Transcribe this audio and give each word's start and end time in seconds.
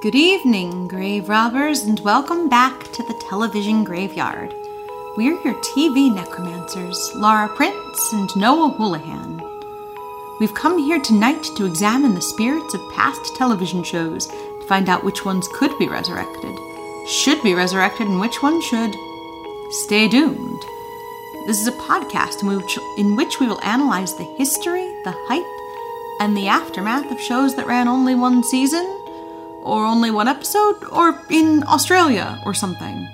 Good 0.00 0.14
evening, 0.14 0.88
grave 0.88 1.28
robbers, 1.28 1.82
and 1.82 2.00
welcome 2.00 2.48
back 2.48 2.90
to 2.92 3.02
the 3.02 3.12
television 3.28 3.84
graveyard. 3.84 4.54
We're 5.14 5.38
your 5.42 5.52
TV 5.56 6.10
necromancers, 6.10 7.14
Laura 7.16 7.48
Prince 7.54 8.10
and 8.14 8.34
Noah 8.34 8.70
Houlihan. 8.70 9.42
We've 10.40 10.54
come 10.54 10.78
here 10.78 11.00
tonight 11.00 11.42
to 11.54 11.66
examine 11.66 12.14
the 12.14 12.22
spirits 12.22 12.72
of 12.72 12.92
past 12.92 13.36
television 13.36 13.84
shows 13.84 14.28
to 14.28 14.66
find 14.66 14.88
out 14.88 15.04
which 15.04 15.26
ones 15.26 15.46
could 15.52 15.78
be 15.78 15.86
resurrected, 15.86 16.58
should 17.06 17.42
be 17.42 17.52
resurrected, 17.52 18.06
and 18.06 18.20
which 18.20 18.42
ones 18.42 18.64
should 18.64 18.96
stay 19.68 20.08
doomed. 20.08 20.62
This 21.46 21.60
is 21.60 21.66
a 21.66 21.72
podcast 21.72 22.40
in 22.40 22.48
which, 22.56 22.78
in 22.96 23.16
which 23.16 23.38
we 23.38 23.46
will 23.46 23.62
analyze 23.62 24.14
the 24.14 24.24
history, 24.24 24.86
the 25.04 25.14
hype, 25.28 25.44
and 26.20 26.34
the 26.34 26.48
aftermath 26.48 27.10
of 27.10 27.20
shows 27.20 27.54
that 27.56 27.66
ran 27.66 27.86
only 27.86 28.14
one 28.14 28.42
season, 28.42 28.99
or 29.62 29.84
only 29.84 30.10
one 30.10 30.28
episode, 30.28 30.82
or 30.90 31.20
in 31.30 31.62
Australia 31.64 32.40
or 32.44 32.54
something. 32.54 33.08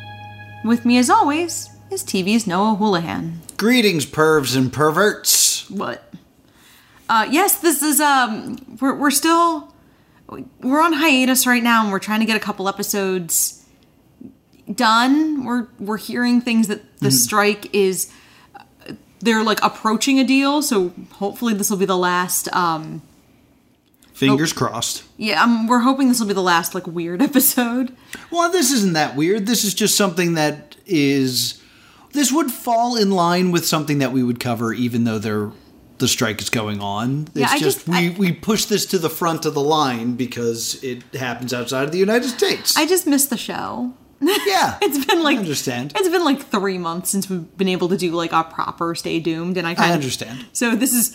With 0.64 0.84
me, 0.84 0.98
as 0.98 1.10
always, 1.10 1.70
is 1.90 2.02
TV's 2.02 2.46
Noah 2.46 2.74
Houlihan. 2.74 3.40
Greetings, 3.56 4.06
pervs 4.06 4.56
and 4.56 4.72
perverts. 4.72 5.70
What? 5.70 6.12
Uh, 7.08 7.26
yes, 7.30 7.60
this 7.60 7.82
is 7.82 8.00
um, 8.00 8.58
we're 8.80 8.94
we're 8.94 9.10
still 9.10 9.72
we're 10.60 10.82
on 10.82 10.92
hiatus 10.92 11.46
right 11.46 11.62
now, 11.62 11.82
and 11.82 11.92
we're 11.92 11.98
trying 11.98 12.20
to 12.20 12.26
get 12.26 12.36
a 12.36 12.40
couple 12.40 12.68
episodes 12.68 13.64
done. 14.72 15.44
We're 15.44 15.68
we're 15.78 15.98
hearing 15.98 16.40
things 16.40 16.68
that 16.68 16.98
the 16.98 17.10
strike 17.10 17.72
is 17.74 18.12
they're 19.20 19.44
like 19.44 19.60
approaching 19.62 20.18
a 20.18 20.24
deal, 20.24 20.62
so 20.62 20.92
hopefully 21.12 21.54
this 21.54 21.70
will 21.70 21.78
be 21.78 21.86
the 21.86 21.96
last. 21.96 22.52
Um, 22.52 23.02
Fingers 24.16 24.52
crossed. 24.52 25.04
yeah, 25.18 25.42
um, 25.42 25.66
we're 25.66 25.80
hoping 25.80 26.08
this 26.08 26.20
will 26.20 26.26
be 26.26 26.32
the 26.34 26.40
last 26.42 26.74
like 26.74 26.86
weird 26.86 27.20
episode. 27.30 27.94
Well, 28.30 28.50
this 28.50 28.72
isn't 28.72 28.94
that 28.94 29.14
weird. 29.14 29.46
This 29.46 29.62
is 29.64 29.74
just 29.74 29.96
something 29.96 30.34
that 30.34 30.76
is. 30.86 31.62
This 32.12 32.32
would 32.32 32.50
fall 32.50 32.96
in 32.96 33.10
line 33.10 33.50
with 33.52 33.66
something 33.66 33.98
that 33.98 34.12
we 34.12 34.22
would 34.22 34.40
cover, 34.40 34.72
even 34.72 35.04
though 35.04 35.18
there 35.18 35.50
the 35.98 36.08
strike 36.08 36.40
is 36.40 36.48
going 36.50 36.80
on. 36.80 37.22
It's 37.28 37.36
Yeah, 37.36 37.48
I 37.50 37.58
just, 37.58 37.78
just- 37.84 37.88
we 37.88 37.94
I- 37.96 38.14
we 38.18 38.32
push 38.32 38.64
this 38.66 38.86
to 38.86 38.98
the 38.98 39.10
front 39.10 39.44
of 39.44 39.52
the 39.54 39.62
line 39.62 40.14
because 40.14 40.82
it 40.82 41.02
happens 41.14 41.52
outside 41.52 41.84
of 41.84 41.92
the 41.92 41.98
United 41.98 42.28
States. 42.28 42.76
I 42.76 42.86
just 42.86 43.06
missed 43.06 43.28
the 43.30 43.36
show. 43.36 43.92
yeah, 44.20 44.78
It's 44.80 45.04
been 45.04 45.22
like 45.22 45.36
I 45.36 45.40
understand. 45.40 45.92
It's 45.94 46.08
been 46.08 46.24
like 46.24 46.40
three 46.40 46.78
months 46.78 47.10
since 47.10 47.28
we've 47.28 47.54
been 47.58 47.68
able 47.68 47.90
to 47.90 47.98
do 47.98 48.12
like 48.12 48.32
a 48.32 48.44
proper 48.44 48.94
Stay 48.94 49.20
Doomed, 49.20 49.58
and 49.58 49.66
I 49.66 49.74
kind 49.74 49.86
I 49.86 49.90
of 49.90 49.94
understand. 49.96 50.46
So 50.54 50.74
this 50.74 50.94
is 50.94 51.14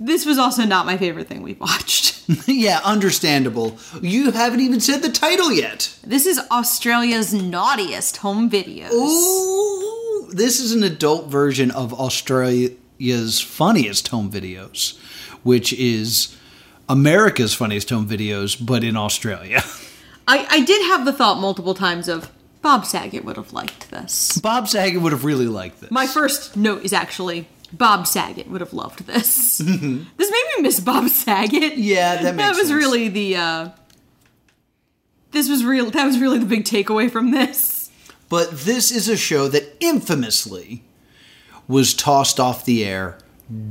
this 0.00 0.24
was 0.24 0.38
also 0.38 0.64
not 0.64 0.86
my 0.86 0.96
favorite 0.96 1.28
thing 1.28 1.42
we've 1.42 1.60
watched. 1.60 2.24
yeah, 2.48 2.80
understandable. 2.82 3.78
You 4.00 4.30
haven't 4.30 4.60
even 4.60 4.80
said 4.80 5.02
the 5.02 5.12
title 5.12 5.52
yet. 5.52 5.94
this 6.02 6.24
is 6.24 6.40
Australia's 6.50 7.34
naughtiest 7.34 8.16
home 8.16 8.48
videos. 8.48 8.90
Ooh, 8.92 10.30
this 10.32 10.58
is 10.58 10.72
an 10.72 10.82
adult 10.82 11.28
version 11.28 11.70
of 11.70 11.92
Australia's 11.92 13.40
funniest 13.40 14.08
home 14.08 14.30
videos, 14.30 14.98
which 15.42 15.74
is 15.74 16.34
America's 16.88 17.54
funniest 17.54 17.90
home 17.90 18.08
videos, 18.08 18.56
but 18.64 18.82
in 18.82 18.96
Australia. 18.96 19.62
I, 20.28 20.46
I 20.48 20.60
did 20.64 20.82
have 20.86 21.04
the 21.04 21.12
thought 21.12 21.40
multiple 21.40 21.74
times 21.74 22.08
of 22.08 22.30
Bob 22.62 22.86
Saget 22.86 23.24
would 23.24 23.36
have 23.36 23.52
liked 23.52 23.90
this. 23.90 24.38
Bob 24.38 24.68
Saget 24.68 25.02
would 25.02 25.12
have 25.12 25.24
really 25.24 25.46
liked 25.46 25.80
this. 25.80 25.90
My 25.90 26.06
first 26.06 26.56
note 26.56 26.84
is 26.84 26.92
actually 26.92 27.48
Bob 27.72 28.06
Saget 28.06 28.48
would 28.48 28.60
have 28.60 28.72
loved 28.72 29.06
this. 29.06 29.58
this 29.58 30.30
made 30.30 30.44
me 30.56 30.62
miss 30.62 30.80
Bob 30.80 31.08
Saget. 31.08 31.78
Yeah, 31.78 32.22
that 32.22 32.34
makes 32.34 32.48
that 32.48 32.56
was 32.56 32.68
sense. 32.68 32.72
really 32.72 33.08
the 33.08 33.36
uh 33.36 33.68
this 35.32 35.48
was 35.48 35.64
real 35.64 35.90
that 35.90 36.04
was 36.04 36.18
really 36.18 36.38
the 36.38 36.46
big 36.46 36.64
takeaway 36.64 37.10
from 37.10 37.30
this. 37.30 37.90
But 38.28 38.50
this 38.52 38.90
is 38.90 39.08
a 39.08 39.16
show 39.16 39.48
that 39.48 39.76
infamously 39.80 40.84
was 41.66 41.94
tossed 41.94 42.38
off 42.40 42.64
the 42.64 42.84
air 42.84 43.18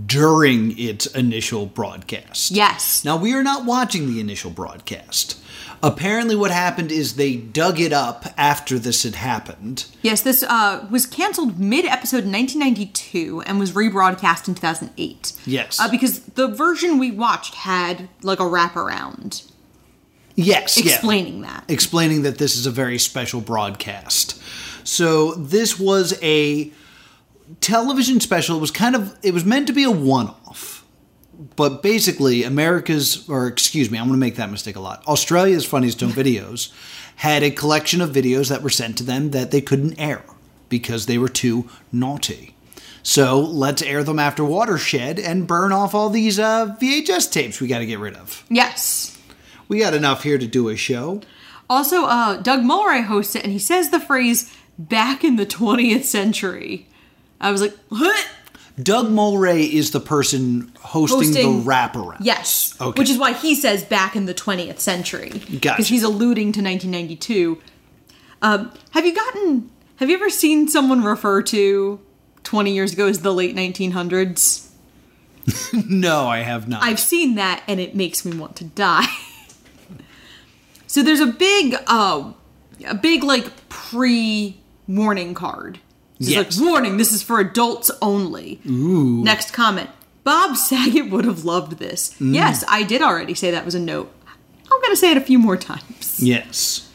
during 0.06 0.78
its 0.78 1.06
initial 1.08 1.66
broadcast. 1.66 2.52
Yes. 2.52 3.06
Now, 3.06 3.18
we 3.18 3.34
are 3.34 3.44
not 3.44 3.66
watching 3.66 4.08
the 4.08 4.20
initial 4.20 4.52
broadcast. 4.52 5.40
Apparently, 5.82 6.36
what 6.36 6.52
happened 6.52 6.92
is 6.92 7.16
they 7.16 7.38
dug 7.38 7.80
it 7.80 7.94
up 7.94 8.26
after 8.38 8.78
this 8.78 9.04
had 9.04 9.16
happened. 9.16 9.86
Yes, 10.02 10.22
this 10.22 10.44
uh, 10.44 10.86
was 10.92 11.06
canceled 11.06 11.58
mid 11.58 11.86
episode 11.86 12.26
in 12.26 12.32
1992 12.34 13.44
and 13.46 13.60
was 13.60 13.72
rebroadcast 13.72 14.50
in 14.50 14.56
2008. 14.56 15.34
Yes. 15.46 15.80
Uh, 15.80 15.90
because 15.90 16.20
the 16.22 16.50
version 16.50 17.00
we 17.00 17.12
watched 17.12 17.56
had 17.56 18.10
like 18.22 18.40
a 18.42 18.44
wraparound 18.44 19.50
Yes, 20.36 20.78
yeah. 20.78 20.94
explaining 20.94 21.42
that. 21.42 21.66
explaining 21.68 22.22
that 22.24 22.38
this 22.38 22.56
is 22.58 22.66
a 22.66 22.72
very 22.72 22.98
special 22.98 23.42
broadcast. 23.42 24.42
So 24.86 25.34
this 25.34 25.78
was 25.80 26.18
a 26.22 26.72
television 27.62 28.20
special. 28.20 28.60
Was 28.60 28.72
kind 28.72 28.96
of 28.96 29.18
it 29.24 29.34
was 29.34 29.46
meant 29.46 29.68
to 29.68 29.74
be 29.74 29.84
a 29.84 29.92
one-off. 29.92 30.86
But 31.56 31.82
basically 31.82 32.44
America's 32.44 33.28
or 33.30 33.48
excuse 33.48 33.90
me, 33.90 33.98
I'm 33.98 34.06
going 34.06 34.20
to 34.20 34.26
make 34.26 34.36
that 34.36 34.52
mistake 34.52 34.76
a 34.76 34.82
lot. 34.82 35.06
Australia's 35.08 35.66
funniest 35.66 36.02
home 36.02 36.12
videos 36.14 36.72
had 37.18 37.44
a 37.44 37.52
collection 37.52 38.02
of 38.02 38.12
videos 38.12 38.50
that 38.50 38.62
were 38.62 38.70
sent 38.70 38.98
to 38.98 39.04
them 39.04 39.32
that 39.32 39.52
they 39.52 39.62
couldn't 39.62 40.00
air 40.00 40.24
because 40.70 41.06
they 41.06 41.18
were 41.18 41.30
too 41.30 41.70
naughty. 41.92 42.56
So 43.04 43.40
let's 43.40 43.82
air 43.82 44.04
them 44.04 44.20
after 44.20 44.44
Watershed 44.44 45.20
and 45.20 45.48
burn 45.48 45.72
off 45.72 45.96
all 45.96 46.10
these 46.10 46.40
uh, 46.40 46.76
VHS 46.80 47.32
tapes 47.32 47.60
we 47.60 47.68
got 47.68 47.80
to 47.80 47.86
get 47.86 48.00
rid 48.00 48.16
of. 48.16 48.46
Yes. 48.50 49.18
We 49.68 49.80
got 49.80 49.94
enough 49.94 50.24
here 50.24 50.38
to 50.38 50.48
do 50.48 50.70
a 50.70 50.76
show. 50.76 51.22
Also, 51.70 52.06
uh, 52.06 52.38
Doug 52.38 52.62
Mulray 52.62 53.04
hosts 53.04 53.36
it 53.36 53.44
and 53.44 53.54
he 53.54 53.60
says 53.60 53.90
the 53.90 54.00
phrase 54.00 54.54
back 54.78 55.24
in 55.24 55.36
the 55.36 55.46
20th 55.46 56.04
century. 56.04 56.88
I 57.40 57.52
was 57.52 57.62
like, 57.62 57.76
what? 57.90 58.28
Doug 58.82 59.08
Mulray 59.08 59.70
is 59.70 59.92
the 59.92 60.00
person 60.00 60.72
hosting, 60.80 61.18
Hosting- 61.18 61.64
the 61.64 61.70
wraparound. 61.70 62.18
Yes. 62.22 62.76
Okay. 62.80 62.98
Which 62.98 63.10
is 63.10 63.18
why 63.18 63.34
he 63.34 63.54
says 63.56 63.84
back 63.84 64.16
in 64.16 64.26
the 64.26 64.34
20th 64.34 64.80
century. 64.80 65.30
Gotcha. 65.30 65.58
Because 65.60 65.88
he's 65.88 66.04
alluding 66.04 66.54
to 66.54 66.62
1992. 66.62 67.62
Um, 68.42 68.72
have 68.92 69.06
you 69.06 69.14
gotten, 69.14 69.70
have 69.98 70.10
you 70.10 70.16
ever 70.16 70.30
seen 70.30 70.70
someone 70.70 71.04
refer 71.04 71.42
to 71.44 72.00
20 72.44 72.72
years 72.74 72.94
ago 72.94 73.08
as 73.08 73.20
the 73.20 73.34
late 73.34 73.56
1900s? 73.56 74.68
No, 75.74 76.28
I 76.28 76.40
have 76.40 76.68
not. 76.68 76.84
I've 76.84 77.00
seen 77.00 77.34
that 77.36 77.64
and 77.68 77.80
it 77.80 77.96
makes 77.96 78.24
me 78.24 78.38
want 78.38 78.56
to 78.58 78.66
die. 78.66 79.08
so 80.88 81.02
there's 81.02 81.20
a 81.20 81.26
big, 81.26 81.76
uh, 81.88 82.34
a 82.88 82.94
big 82.94 83.24
like 83.24 83.68
pre 83.68 84.58
warning 84.88 85.34
card. 85.34 85.80
It's 86.20 86.30
Yes. 86.30 86.60
like, 86.60 86.68
warning, 86.70 86.98
this 86.98 87.14
is 87.14 87.22
for 87.24 87.40
adults 87.40 87.90
only. 88.02 88.60
Ooh. 88.68 89.24
Next 89.24 89.52
comment. 89.52 89.90
Bob 90.24 90.58
Saget 90.58 91.10
would 91.10 91.26
have 91.26 91.46
loved 91.46 91.80
this. 91.80 92.14
Mm. 92.20 92.36
Yes, 92.36 92.64
I 92.68 92.84
did 92.84 93.02
already 93.02 93.34
say 93.34 93.52
that 93.52 93.66
was 93.66 93.74
a 93.76 93.80
note. 93.80 94.12
I'm 94.72 94.82
going 94.82 94.92
to 94.92 94.98
say 94.98 95.12
it 95.12 95.18
a 95.18 95.22
few 95.22 95.40
more 95.40 95.58
times. 95.58 96.20
yes. 96.22 96.86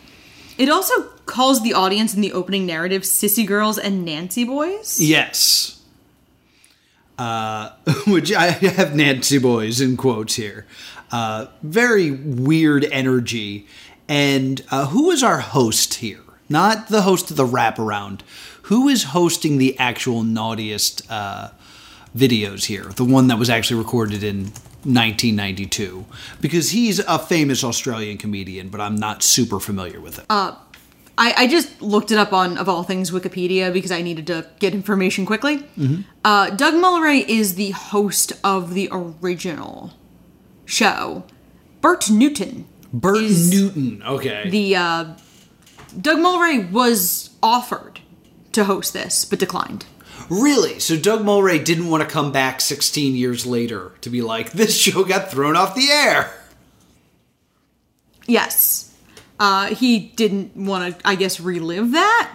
It 0.56 0.68
also 0.68 1.02
calls 1.26 1.62
the 1.64 1.72
audience 1.74 2.14
in 2.14 2.20
the 2.20 2.32
opening 2.32 2.64
narrative 2.64 3.02
sissy 3.02 3.44
girls 3.44 3.76
and 3.76 4.04
Nancy 4.04 4.44
boys. 4.44 5.00
Yes. 5.00 5.80
Uh, 7.18 7.70
which 8.06 8.32
I 8.32 8.50
have 8.50 8.94
Nancy 8.94 9.38
Boys 9.38 9.80
in 9.80 9.96
quotes 9.96 10.34
here. 10.34 10.66
Uh, 11.10 11.46
very 11.62 12.10
weird 12.10 12.84
energy. 12.86 13.66
And 14.08 14.62
uh, 14.70 14.86
who 14.88 15.10
is 15.10 15.22
our 15.22 15.40
host 15.40 15.94
here? 15.94 16.20
Not 16.54 16.86
the 16.86 17.02
host 17.02 17.32
of 17.32 17.36
the 17.36 17.44
wraparound. 17.44 18.20
Who 18.70 18.86
is 18.88 19.02
hosting 19.06 19.58
the 19.58 19.76
actual 19.76 20.22
naughtiest 20.22 21.02
uh, 21.10 21.48
videos 22.16 22.66
here? 22.66 22.84
The 22.84 23.04
one 23.04 23.26
that 23.26 23.40
was 23.40 23.50
actually 23.50 23.80
recorded 23.82 24.22
in 24.22 24.52
1992. 24.84 26.04
Because 26.40 26.70
he's 26.70 27.00
a 27.00 27.18
famous 27.18 27.64
Australian 27.64 28.18
comedian, 28.18 28.68
but 28.68 28.80
I'm 28.80 28.94
not 28.94 29.24
super 29.24 29.58
familiar 29.58 30.00
with 30.00 30.20
it. 30.20 30.26
I, 31.18 31.34
I 31.36 31.46
just 31.48 31.82
looked 31.82 32.12
it 32.12 32.18
up 32.18 32.32
on, 32.32 32.56
of 32.56 32.68
all 32.68 32.84
things, 32.84 33.10
Wikipedia 33.10 33.72
because 33.72 33.90
I 33.90 34.02
needed 34.02 34.28
to 34.28 34.46
get 34.60 34.74
information 34.74 35.26
quickly. 35.26 35.56
Uh, 36.24 36.50
Doug 36.50 36.74
Mulray 36.74 37.28
is 37.28 37.56
the 37.56 37.70
host 37.70 38.32
of 38.44 38.74
the 38.74 38.88
original 38.92 39.94
show. 40.66 41.24
Bert 41.80 42.08
Newton. 42.08 42.66
Bert 42.92 43.22
Newton. 43.22 44.04
Okay. 44.06 44.48
The 44.50 44.76
uh, 44.76 45.04
Doug 46.00 46.18
Mulray 46.18 46.70
was 46.70 47.30
offered 47.42 48.00
to 48.52 48.64
host 48.64 48.92
this, 48.92 49.24
but 49.24 49.38
declined. 49.38 49.86
Really? 50.30 50.78
So 50.78 50.96
Doug 50.96 51.20
Mulray 51.22 51.62
didn't 51.64 51.88
want 51.88 52.02
to 52.02 52.08
come 52.08 52.32
back 52.32 52.60
16 52.60 53.14
years 53.14 53.44
later 53.46 53.92
to 54.00 54.10
be 54.10 54.22
like, 54.22 54.52
this 54.52 54.76
show 54.76 55.04
got 55.04 55.30
thrown 55.30 55.56
off 55.56 55.74
the 55.74 55.90
air. 55.90 56.32
Yes. 58.26 58.94
Uh, 59.38 59.74
he 59.74 59.98
didn't 59.98 60.56
want 60.56 60.98
to, 60.98 61.06
I 61.08 61.16
guess, 61.16 61.40
relive 61.40 61.92
that. 61.92 62.34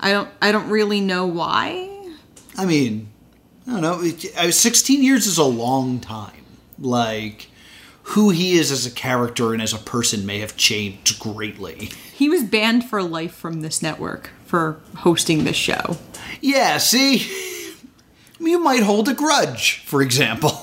I 0.00 0.12
don't. 0.12 0.30
I 0.40 0.50
don't 0.50 0.70
really 0.70 1.00
know 1.00 1.26
why. 1.26 2.14
I 2.56 2.64
mean, 2.64 3.10
I 3.66 3.72
don't 3.78 3.82
know. 3.82 4.10
Uh, 4.36 4.50
16 4.50 5.02
years 5.02 5.26
is 5.26 5.36
a 5.36 5.44
long 5.44 6.00
time. 6.00 6.44
Like, 6.78 7.50
who 8.10 8.30
he 8.30 8.52
is 8.52 8.70
as 8.70 8.86
a 8.86 8.90
character 8.90 9.52
and 9.52 9.62
as 9.62 9.72
a 9.72 9.78
person 9.78 10.26
may 10.26 10.38
have 10.40 10.56
changed 10.56 11.18
greatly. 11.20 11.90
He 12.12 12.28
was 12.28 12.42
banned 12.42 12.84
for 12.84 13.02
life 13.02 13.34
from 13.34 13.60
this 13.60 13.82
network 13.82 14.30
for 14.46 14.80
hosting 14.96 15.44
this 15.44 15.56
show. 15.56 15.96
Yeah, 16.40 16.78
see? 16.78 17.28
You 18.38 18.58
might 18.58 18.82
hold 18.82 19.08
a 19.08 19.14
grudge, 19.14 19.84
for 19.84 20.02
example. 20.02 20.58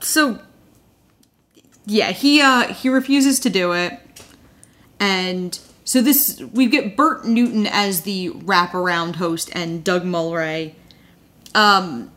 So 0.00 0.40
yeah, 1.86 2.12
he 2.12 2.40
uh 2.40 2.72
he 2.74 2.88
refuses 2.88 3.40
to 3.40 3.50
do 3.50 3.72
it. 3.72 3.98
And 5.00 5.58
so 5.84 6.02
this 6.02 6.40
we 6.52 6.66
get 6.66 6.96
Bert 6.96 7.24
Newton 7.24 7.66
as 7.66 8.02
the 8.02 8.30
wraparound 8.30 9.16
host 9.16 9.50
and 9.54 9.82
Doug 9.82 10.04
Mulray. 10.04 10.74
Um 11.54 12.10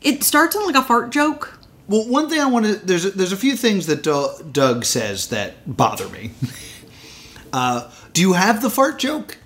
it 0.00 0.22
starts 0.22 0.56
on 0.56 0.64
like 0.66 0.74
a 0.74 0.82
fart 0.82 1.10
joke. 1.10 1.53
Well, 1.86 2.08
one 2.08 2.28
thing 2.30 2.40
I 2.40 2.46
want 2.46 2.66
to 2.66 2.74
there's 2.76 3.04
a, 3.04 3.10
there's 3.10 3.32
a 3.32 3.36
few 3.36 3.56
things 3.56 3.86
that 3.86 4.02
Doug 4.02 4.84
says 4.84 5.28
that 5.28 5.76
bother 5.76 6.08
me. 6.08 6.30
uh, 7.52 7.90
do 8.12 8.20
you 8.20 8.32
have 8.32 8.62
the 8.62 8.70
fart 8.70 8.98
joke? 8.98 9.38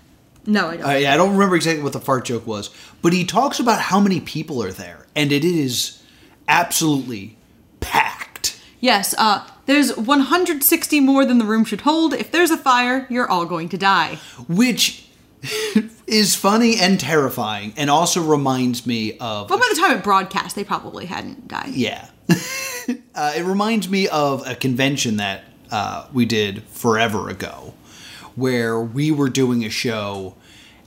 No, 0.46 0.68
I 0.68 0.76
don't. 0.76 0.86
I, 0.86 1.12
I 1.14 1.16
don't 1.16 1.32
remember 1.32 1.56
exactly 1.56 1.82
what 1.82 1.92
the 1.92 2.00
fart 2.00 2.24
joke 2.24 2.46
was, 2.46 2.70
but 3.02 3.12
he 3.12 3.24
talks 3.24 3.58
about 3.60 3.80
how 3.80 4.00
many 4.00 4.20
people 4.20 4.62
are 4.62 4.72
there, 4.72 5.06
and 5.14 5.32
it 5.32 5.44
is 5.44 6.02
absolutely 6.46 7.36
packed. 7.80 8.58
Yes, 8.80 9.14
uh, 9.18 9.46
there's 9.66 9.96
160 9.96 11.00
more 11.00 11.26
than 11.26 11.38
the 11.38 11.44
room 11.44 11.64
should 11.64 11.82
hold. 11.82 12.14
If 12.14 12.30
there's 12.30 12.50
a 12.50 12.56
fire, 12.56 13.06
you're 13.10 13.28
all 13.28 13.44
going 13.44 13.68
to 13.70 13.76
die. 13.78 14.16
which 14.48 15.08
is 16.06 16.34
funny 16.34 16.78
and 16.78 16.98
terrifying, 16.98 17.74
and 17.76 17.90
also 17.90 18.22
reminds 18.22 18.86
me 18.86 19.18
of 19.18 19.48
But 19.48 19.58
by 19.60 19.66
the 19.70 19.78
time 19.78 19.98
it 19.98 20.02
broadcast, 20.04 20.56
they 20.56 20.64
probably 20.64 21.06
hadn't 21.06 21.48
died. 21.48 21.70
yeah. 21.70 22.08
uh, 23.14 23.32
it 23.36 23.44
reminds 23.44 23.88
me 23.88 24.08
of 24.08 24.46
a 24.46 24.54
convention 24.54 25.16
that 25.16 25.44
uh, 25.70 26.06
we 26.12 26.24
did 26.24 26.62
forever 26.64 27.28
ago, 27.28 27.74
where 28.34 28.80
we 28.80 29.10
were 29.10 29.28
doing 29.28 29.64
a 29.64 29.70
show, 29.70 30.34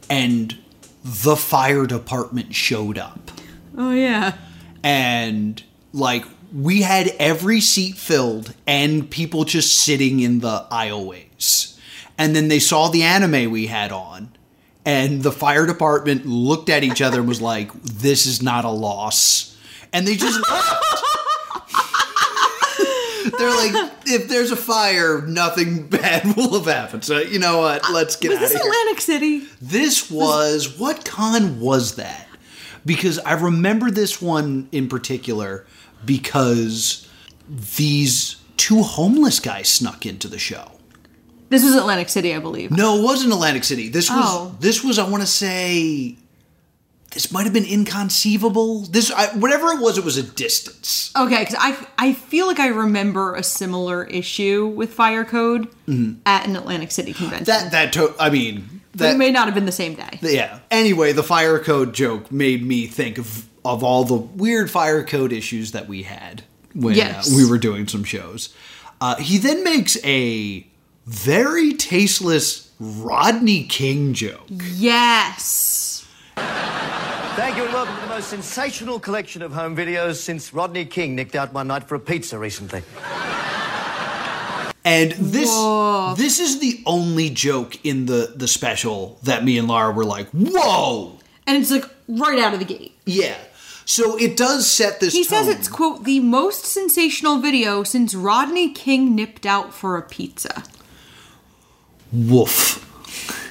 and 0.09 0.57
the 1.03 1.35
fire 1.35 1.85
department 1.85 2.53
showed 2.53 2.97
up. 2.97 3.31
Oh, 3.77 3.91
yeah. 3.91 4.37
and 4.83 5.63
like 5.93 6.25
we 6.53 6.81
had 6.81 7.07
every 7.19 7.61
seat 7.61 7.95
filled 7.95 8.53
and 8.67 9.09
people 9.09 9.45
just 9.45 9.73
sitting 9.79 10.19
in 10.19 10.39
the 10.39 10.65
aisleways. 10.71 11.77
And 12.17 12.35
then 12.35 12.49
they 12.49 12.59
saw 12.59 12.89
the 12.89 13.03
anime 13.03 13.49
we 13.51 13.67
had 13.67 13.91
on, 13.91 14.29
and 14.85 15.23
the 15.23 15.31
fire 15.31 15.65
department 15.65 16.25
looked 16.25 16.69
at 16.69 16.83
each 16.83 17.01
other 17.01 17.19
and 17.19 17.27
was 17.27 17.41
like, 17.41 17.71
"This 17.81 18.25
is 18.27 18.43
not 18.43 18.63
a 18.65 18.69
loss," 18.69 19.57
and 19.91 20.07
they 20.07 20.15
just 20.15 20.39
left. 20.47 21.03
They're 23.37 23.49
like, 23.55 23.91
"If 24.05 24.27
there's 24.27 24.51
a 24.51 24.55
fire, 24.55 25.21
nothing 25.21 25.87
bad 25.89 26.35
will 26.35 26.53
have 26.61 26.65
happened." 26.73 27.03
So 27.03 27.19
you 27.19 27.39
know 27.39 27.59
what? 27.59 27.91
Let's 27.91 28.15
get 28.15 28.29
Was 28.29 28.37
out 28.39 28.43
of 28.45 28.49
here. 28.51 28.57
this 28.59 28.63
here. 28.63 28.71
Atlantic 28.71 29.01
City? 29.01 29.39
This 29.61 30.09
was 30.11 30.77
what 30.79 31.05
con 31.05 31.59
was 31.59 31.95
that? 31.95 32.27
Because 32.85 33.19
I 33.19 33.33
remember 33.33 33.91
this 33.91 34.21
one 34.21 34.67
in 34.71 34.89
particular 34.89 35.65
because 36.03 37.07
these 37.47 38.37
two 38.57 38.81
homeless 38.81 39.39
guys 39.39 39.69
snuck 39.69 40.05
into 40.05 40.27
the 40.27 40.39
show. 40.39 40.71
This 41.49 41.63
was 41.63 41.75
Atlantic 41.75 42.09
City, 42.09 42.33
I 42.33 42.39
believe. 42.39 42.71
No, 42.71 42.97
it 42.99 43.03
wasn't 43.03 43.33
Atlantic 43.33 43.63
City. 43.65 43.89
This 43.89 44.09
was 44.09 44.23
Oh. 44.25 44.55
this 44.59 44.83
was 44.83 44.97
I 44.97 45.07
want 45.07 45.21
to 45.21 45.27
say 45.27 46.15
this 47.11 47.31
might 47.31 47.43
have 47.43 47.53
been 47.53 47.65
inconceivable. 47.65 48.81
This 48.81 49.11
I, 49.11 49.27
whatever 49.37 49.67
it 49.67 49.81
was, 49.81 49.97
it 49.97 50.05
was 50.05 50.17
a 50.17 50.23
distance. 50.23 51.11
Okay, 51.15 51.39
because 51.39 51.55
I, 51.59 51.87
I 51.97 52.13
feel 52.13 52.47
like 52.47 52.59
I 52.59 52.67
remember 52.67 53.35
a 53.35 53.43
similar 53.43 54.05
issue 54.05 54.67
with 54.67 54.93
Fire 54.93 55.25
Code 55.25 55.67
at 56.25 56.47
an 56.47 56.55
Atlantic 56.55 56.91
City 56.91 57.13
convention. 57.13 57.45
Mm-hmm. 57.53 57.69
That 57.69 57.71
that 57.71 57.93
to, 57.93 58.15
I 58.19 58.29
mean 58.29 58.81
but 58.93 59.05
it 59.05 59.11
that 59.11 59.17
may 59.17 59.31
not 59.31 59.45
have 59.45 59.55
been 59.55 59.65
the 59.65 59.71
same 59.71 59.95
day. 59.95 60.19
yeah. 60.21 60.59
Anyway, 60.69 61.11
the 61.13 61.23
fire 61.23 61.59
code 61.59 61.93
joke 61.93 62.31
made 62.31 62.65
me 62.65 62.87
think 62.87 63.17
of 63.17 63.45
of 63.63 63.83
all 63.83 64.03
the 64.03 64.15
weird 64.15 64.71
fire 64.71 65.03
code 65.03 65.31
issues 65.31 65.71
that 65.71 65.87
we 65.87 66.03
had 66.03 66.43
when 66.73 66.95
Yes. 66.95 67.31
uh, 67.31 67.35
we 67.37 67.49
were 67.49 67.57
doing 67.57 67.87
some 67.87 68.03
shows. 68.03 68.53
Uh, 68.99 69.15
he 69.17 69.37
then 69.37 69.63
makes 69.63 69.97
a 70.03 70.65
very 71.05 71.73
tasteless 71.73 72.71
Rodney 72.79 73.63
King 73.65 74.13
joke. 74.13 74.45
Yes. 74.49 75.80
Thank 76.35 77.57
you 77.57 77.65
and 77.65 77.73
welcome 77.73 77.95
to 77.95 78.01
the 78.01 78.07
most 78.07 78.29
sensational 78.29 78.99
collection 78.99 79.41
of 79.41 79.53
home 79.53 79.75
videos 79.75 80.15
since 80.15 80.53
Rodney 80.53 80.85
King 80.85 81.15
nicked 81.15 81.35
out 81.35 81.53
one 81.53 81.67
night 81.67 81.85
for 81.87 81.95
a 81.95 81.99
pizza 81.99 82.37
recently. 82.37 82.83
And 84.83 85.11
this 85.11 85.49
Whoa. 85.49 86.15
this 86.17 86.39
is 86.39 86.59
the 86.59 86.81
only 86.87 87.29
joke 87.29 87.83
in 87.85 88.07
the 88.07 88.33
the 88.35 88.47
special 88.47 89.19
that 89.23 89.43
me 89.43 89.57
and 89.59 89.67
Laura 89.67 89.91
were 89.93 90.05
like, 90.05 90.27
"Whoa!" 90.31 91.19
And 91.45 91.57
it's 91.57 91.69
like 91.69 91.85
right 92.07 92.39
out 92.39 92.53
of 92.53 92.59
the 92.59 92.65
gate. 92.65 92.97
Yeah. 93.05 93.37
So 93.85 94.17
it 94.17 94.37
does 94.37 94.71
set 94.71 94.99
this. 94.99 95.13
He 95.13 95.23
says 95.23 95.47
it's, 95.47 95.67
quote, 95.67 96.03
the 96.05 96.19
most 96.19 96.65
sensational 96.65 97.39
video 97.39 97.83
since 97.83 98.15
Rodney 98.15 98.71
King 98.71 99.15
nipped 99.15 99.45
out 99.45 99.73
for 99.73 99.97
a 99.97 100.01
pizza. 100.01 100.63
woof. 102.11 102.87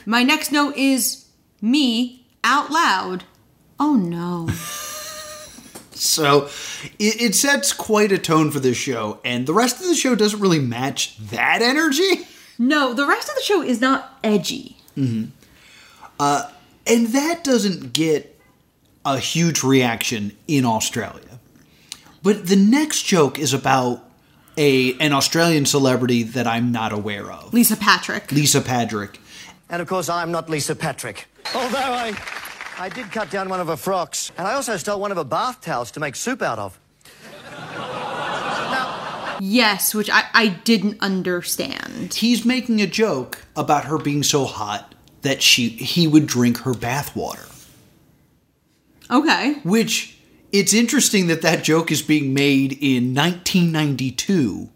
My 0.06 0.22
next 0.22 0.50
note 0.50 0.76
is 0.76 1.26
me 1.60 2.19
out 2.44 2.70
loud. 2.70 3.24
Oh 3.78 3.96
no. 3.96 4.48
So 6.00 6.48
it, 6.98 7.20
it 7.20 7.34
sets 7.34 7.74
quite 7.74 8.10
a 8.10 8.16
tone 8.16 8.50
for 8.50 8.58
this 8.58 8.78
show, 8.78 9.20
and 9.22 9.46
the 9.46 9.52
rest 9.52 9.80
of 9.80 9.86
the 9.86 9.94
show 9.94 10.14
doesn't 10.14 10.40
really 10.40 10.58
match 10.58 11.18
that 11.18 11.60
energy. 11.60 12.26
No, 12.58 12.94
the 12.94 13.06
rest 13.06 13.28
of 13.28 13.34
the 13.34 13.42
show 13.42 13.62
is 13.62 13.82
not 13.82 14.18
edgy. 14.24 14.78
Mm-hmm. 14.96 15.26
Uh, 16.18 16.50
and 16.86 17.08
that 17.08 17.44
doesn't 17.44 17.92
get 17.92 18.38
a 19.04 19.18
huge 19.18 19.62
reaction 19.62 20.36
in 20.48 20.64
Australia. 20.64 21.38
But 22.22 22.46
the 22.46 22.56
next 22.56 23.02
joke 23.02 23.38
is 23.38 23.52
about 23.52 24.02
a 24.56 24.98
an 25.00 25.12
Australian 25.12 25.66
celebrity 25.66 26.22
that 26.22 26.46
I'm 26.46 26.72
not 26.72 26.92
aware 26.92 27.30
of. 27.30 27.52
Lisa 27.52 27.76
Patrick. 27.76 28.32
Lisa 28.32 28.60
Patrick. 28.60 29.20
And 29.68 29.80
of 29.80 29.88
course, 29.88 30.08
I'm 30.08 30.32
not 30.32 30.50
Lisa 30.50 30.74
Patrick. 30.74 31.28
Although 31.54 31.78
I, 31.78 32.14
I 32.78 32.88
did 32.88 33.10
cut 33.12 33.30
down 33.30 33.48
one 33.48 33.60
of 33.60 33.68
her 33.68 33.76
frocks, 33.76 34.32
and 34.38 34.46
I 34.46 34.54
also 34.54 34.76
stole 34.76 35.00
one 35.00 35.10
of 35.10 35.16
her 35.16 35.24
bath 35.24 35.60
towels 35.60 35.90
to 35.92 36.00
make 36.00 36.16
soup 36.16 36.42
out 36.42 36.58
of. 36.58 36.78
Yes, 39.42 39.94
which 39.94 40.10
I, 40.10 40.24
I 40.34 40.48
didn't 40.48 41.00
understand. 41.00 42.12
He's 42.12 42.44
making 42.44 42.82
a 42.82 42.86
joke 42.86 43.46
about 43.56 43.86
her 43.86 43.96
being 43.96 44.22
so 44.22 44.44
hot 44.44 44.94
that 45.22 45.40
she 45.40 45.68
he 45.68 46.06
would 46.06 46.26
drink 46.26 46.58
her 46.58 46.74
bath 46.74 47.16
water. 47.16 47.46
Okay. 49.10 49.54
Which 49.62 50.18
it's 50.52 50.74
interesting 50.74 51.28
that 51.28 51.42
that 51.42 51.64
joke 51.64 51.90
is 51.90 52.02
being 52.02 52.34
made 52.34 52.72
in 52.72 53.14
1992, 53.14 54.68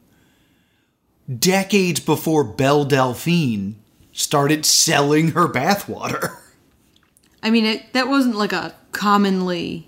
decades 1.38 2.00
before 2.00 2.42
Belle 2.42 2.84
Delphine 2.84 3.76
started 4.12 4.64
selling 4.64 5.32
her 5.32 5.46
bathwater. 5.46 6.36
I 7.44 7.50
mean, 7.50 7.64
it, 7.66 7.92
that 7.92 8.08
wasn't 8.08 8.34
like 8.36 8.52
a 8.52 8.74
commonly 8.92 9.86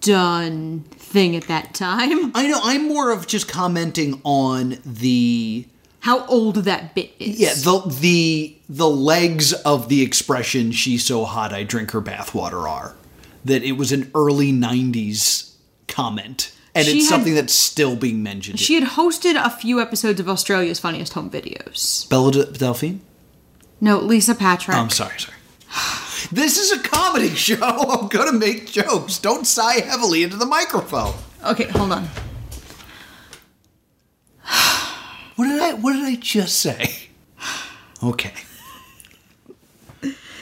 done 0.00 0.80
thing 0.90 1.34
at 1.36 1.44
that 1.48 1.74
time. 1.74 2.32
I 2.34 2.46
know. 2.46 2.60
I'm 2.62 2.88
more 2.88 3.10
of 3.10 3.26
just 3.26 3.48
commenting 3.48 4.20
on 4.24 4.78
the 4.84 5.66
How 6.00 6.26
old 6.26 6.56
that 6.56 6.94
bit 6.94 7.12
is. 7.18 7.38
yeah 7.38 7.54
the 7.54 7.82
the 8.00 8.56
the 8.68 8.88
legs 8.88 9.52
of 9.52 9.88
the 9.88 10.02
expression 10.02 10.72
"she's 10.72 11.04
so 11.04 11.24
hot 11.24 11.52
I 11.52 11.62
drink 11.62 11.92
her 11.92 12.00
bathwater" 12.02 12.68
are 12.68 12.94
that 13.44 13.62
it 13.62 13.72
was 13.72 13.90
an 13.92 14.10
early 14.14 14.52
90s 14.52 15.54
comment, 15.88 16.52
and 16.74 16.86
She 16.86 16.98
it's 16.98 17.06
had- 17.08 17.14
something 17.16 17.34
that's 17.34 17.52
still 17.54 17.96
being 17.96 18.22
mentioned. 18.22 18.60
She 18.60 18.74
had 18.74 18.84
hosted 18.90 19.34
a 19.42 19.50
few 19.50 19.80
episodes 19.80 20.20
of 20.20 20.28
Australia's 20.28 20.78
Funniest 20.78 21.12
Home 21.14 21.28
Videos. 21.30 22.08
Bella 22.08 22.30
De- 22.32 22.52
Delphine. 22.52 23.00
No, 23.80 23.98
Lisa 23.98 24.34
Patrick. 24.36 24.76
Oh, 24.76 24.80
I'm 24.80 24.90
sorry, 24.90 25.18
sorry. 25.18 25.36
This 26.32 26.56
is 26.56 26.72
a 26.72 26.82
comedy 26.82 27.28
show. 27.34 27.56
I'm 27.60 28.08
gonna 28.08 28.32
make 28.32 28.70
jokes. 28.72 29.18
Don't 29.18 29.46
sigh 29.46 29.80
heavily 29.80 30.22
into 30.22 30.36
the 30.36 30.46
microphone. 30.46 31.14
Okay, 31.44 31.64
hold 31.64 31.92
on. 31.92 32.08
What 35.36 35.46
did 35.48 35.60
I? 35.62 35.72
What 35.74 35.92
did 35.94 36.04
I 36.04 36.16
just 36.16 36.58
say? 36.58 37.08
Okay. 38.02 38.32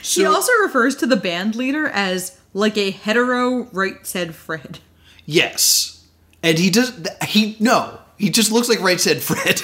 So 0.00 0.22
he 0.22 0.26
also 0.26 0.50
refers 0.62 0.96
to 0.96 1.06
the 1.06 1.16
band 1.16 1.54
leader 1.54 1.88
as 1.88 2.38
like 2.54 2.78
a 2.78 2.90
hetero 2.90 3.64
right 3.64 4.06
said 4.06 4.34
Fred. 4.34 4.78
yes, 5.26 6.06
and 6.42 6.58
he 6.58 6.70
does. 6.70 6.98
He 7.28 7.56
no. 7.60 7.98
He 8.16 8.30
just 8.30 8.50
looks 8.50 8.70
like 8.70 8.80
right 8.80 8.98
said 8.98 9.20
Fred. 9.20 9.60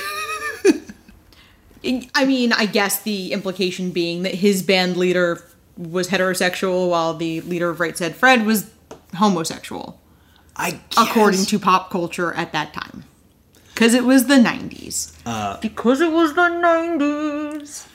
I 2.14 2.26
mean, 2.26 2.52
I 2.52 2.66
guess 2.66 3.00
the 3.02 3.32
implication 3.32 3.92
being 3.92 4.24
that 4.24 4.34
his 4.34 4.62
band 4.62 4.98
leader 4.98 5.42
was 5.76 6.08
heterosexual 6.08 6.88
while 6.90 7.14
the 7.14 7.40
leader 7.42 7.70
of 7.70 7.80
Right 7.80 7.96
Said 7.96 8.16
Fred 8.16 8.46
was 8.46 8.70
homosexual. 9.14 10.00
I 10.56 10.70
guess. 10.70 10.80
according 11.10 11.44
to 11.46 11.58
pop 11.58 11.90
culture 11.90 12.32
at 12.32 12.52
that 12.52 12.72
time. 12.72 13.04
Because 13.74 13.92
it 13.92 14.04
was 14.04 14.26
the 14.26 14.36
90s. 14.36 15.12
Uh, 15.26 15.58
because 15.60 16.00
it 16.00 16.10
was 16.10 16.34
the 16.34 16.40
90s. 16.48 17.86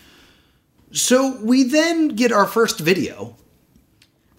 So 0.92 1.38
we 1.42 1.64
then 1.64 2.10
get 2.10 2.32
our 2.32 2.46
first 2.46 2.80
video. 2.80 3.36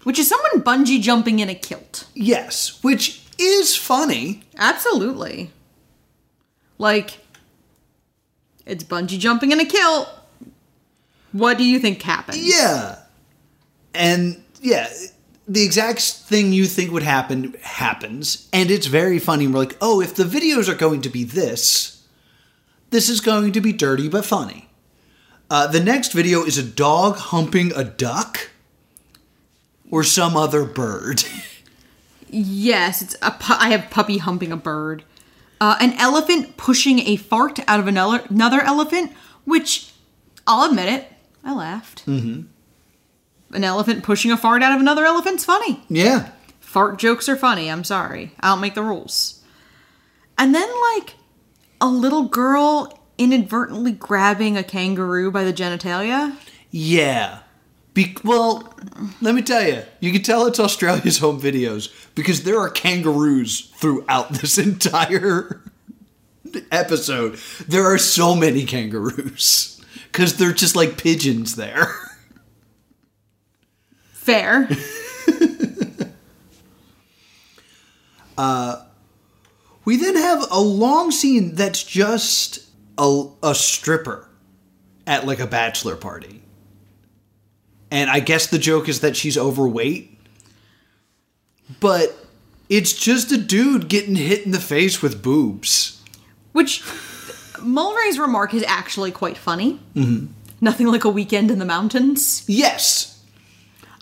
Which 0.03 0.19
is 0.19 0.29
someone 0.29 0.63
bungee 0.63 1.01
jumping 1.01 1.39
in 1.39 1.49
a 1.49 1.55
kilt. 1.55 2.07
Yes, 2.13 2.81
which 2.81 3.25
is 3.37 3.75
funny. 3.75 4.43
Absolutely. 4.57 5.51
Like, 6.77 7.19
it's 8.65 8.83
bungee 8.83 9.19
jumping 9.19 9.51
in 9.51 9.59
a 9.59 9.65
kilt. 9.65 10.09
What 11.33 11.57
do 11.57 11.65
you 11.65 11.79
think 11.79 12.01
happens? 12.01 12.37
Yeah. 12.37 12.99
And 13.93 14.43
yeah, 14.61 14.89
the 15.47 15.63
exact 15.63 16.01
thing 16.01 16.53
you 16.53 16.65
think 16.65 16.91
would 16.91 17.03
happen 17.03 17.55
happens. 17.61 18.47
And 18.53 18.71
it's 18.71 18.87
very 18.87 19.19
funny. 19.19 19.47
We're 19.47 19.59
like, 19.59 19.77
oh, 19.81 20.01
if 20.01 20.15
the 20.15 20.23
videos 20.23 20.67
are 20.69 20.75
going 20.75 21.01
to 21.01 21.09
be 21.09 21.23
this, 21.23 22.05
this 22.89 23.09
is 23.09 23.19
going 23.19 23.51
to 23.53 23.61
be 23.61 23.73
dirty 23.73 24.07
but 24.07 24.25
funny. 24.25 24.69
Uh, 25.49 25.67
the 25.67 25.79
next 25.79 26.13
video 26.13 26.43
is 26.43 26.57
a 26.57 26.63
dog 26.63 27.17
humping 27.17 27.71
a 27.75 27.83
duck 27.83 28.49
or 29.91 30.03
some 30.03 30.35
other 30.35 30.63
bird. 30.65 31.23
Yes, 32.35 33.03
it's 33.03 33.15
a 33.21 33.29
pu- 33.29 33.53
I 33.59 33.69
have 33.69 33.91
puppy 33.91 34.17
humping 34.17 34.51
a 34.51 34.57
bird. 34.57 35.03
Uh, 35.61 35.75
an 35.79 35.93
elephant 35.93 36.57
pushing 36.57 36.97
a 37.01 37.15
fart 37.15 37.59
out 37.67 37.79
of 37.79 37.85
another 37.87 38.23
another 38.27 38.59
elephant, 38.61 39.11
which 39.45 39.91
I'll 40.47 40.67
admit 40.67 40.89
it, 40.89 41.11
I 41.43 41.53
laughed. 41.53 42.07
Mm-hmm. 42.07 42.47
An 43.53 43.63
elephant 43.63 44.03
pushing 44.03 44.31
a 44.31 44.37
fart 44.37 44.63
out 44.63 44.73
of 44.75 44.81
another 44.81 45.05
elephant's 45.05 45.45
funny. 45.45 45.81
yeah. 45.89 46.29
Fart 46.59 46.97
jokes 46.97 47.29
are 47.29 47.35
funny. 47.35 47.69
I'm 47.69 47.83
sorry, 47.83 48.31
I 48.39 48.47
don't 48.49 48.59
make 48.61 48.73
the 48.73 48.81
rules. 48.81 49.43
And 50.39 50.55
then 50.55 50.67
like 50.95 51.13
a 51.79 51.87
little 51.87 52.23
girl 52.23 52.99
inadvertently 53.19 53.91
grabbing 53.91 54.57
a 54.57 54.63
kangaroo 54.63 55.29
by 55.29 55.43
the 55.43 55.53
genitalia. 55.53 56.35
Yeah. 56.71 57.39
Be- 57.93 58.17
well, 58.23 58.73
let 59.21 59.35
me 59.35 59.43
tell 59.43 59.63
you, 59.63 59.83
you 59.99 60.11
can 60.11 60.23
tell 60.23 60.47
it's 60.47 60.59
Australia's 60.59 61.19
home 61.19 61.39
videos 61.39 61.93
because 62.15 62.41
there 62.41 62.59
are 62.59 62.69
kangaroos 62.71 63.71
throughout 63.75 64.29
this 64.41 64.57
entire 64.57 65.61
episode. 66.71 67.37
There 67.67 67.85
are 67.85 67.99
so 67.99 68.33
many 68.35 68.65
kangaroos 68.65 69.79
because 70.11 70.37
they're 70.37 70.53
just 70.53 70.75
like 70.75 70.97
pigeons 70.97 71.55
there. 71.55 71.93
Fair. 74.23 74.69
We 79.85 79.97
then 79.97 80.15
have 80.15 80.45
a 80.49 80.59
long 80.59 81.11
scene 81.11 81.55
that's 81.55 81.83
just 81.83 82.65
a, 82.97 83.25
a 83.41 83.53
stripper 83.53 84.27
at 85.05 85.25
like 85.27 85.39
a 85.39 85.47
bachelor 85.47 85.95
party. 85.95 86.41
And 87.91 88.09
I 88.09 88.21
guess 88.21 88.47
the 88.47 88.57
joke 88.57 88.87
is 88.87 89.01
that 89.01 89.15
she's 89.15 89.37
overweight. 89.37 90.17
But 91.79 92.15
it's 92.69 92.93
just 92.93 93.31
a 93.31 93.37
dude 93.37 93.87
getting 93.89 94.15
hit 94.15 94.45
in 94.45 94.51
the 94.51 94.59
face 94.59 95.01
with 95.01 95.21
boobs. 95.21 96.01
Which 96.53 96.81
Mulray's 97.59 98.17
remark 98.17 98.53
is 98.53 98.63
actually 98.63 99.11
quite 99.11 99.37
funny. 99.37 99.79
Mm-hmm. 99.95 100.27
Nothing 100.61 100.87
like 100.87 101.03
a 101.03 101.09
weekend 101.09 101.51
in 101.51 101.59
the 101.59 101.65
mountains. 101.65 102.45
Yes. 102.47 103.12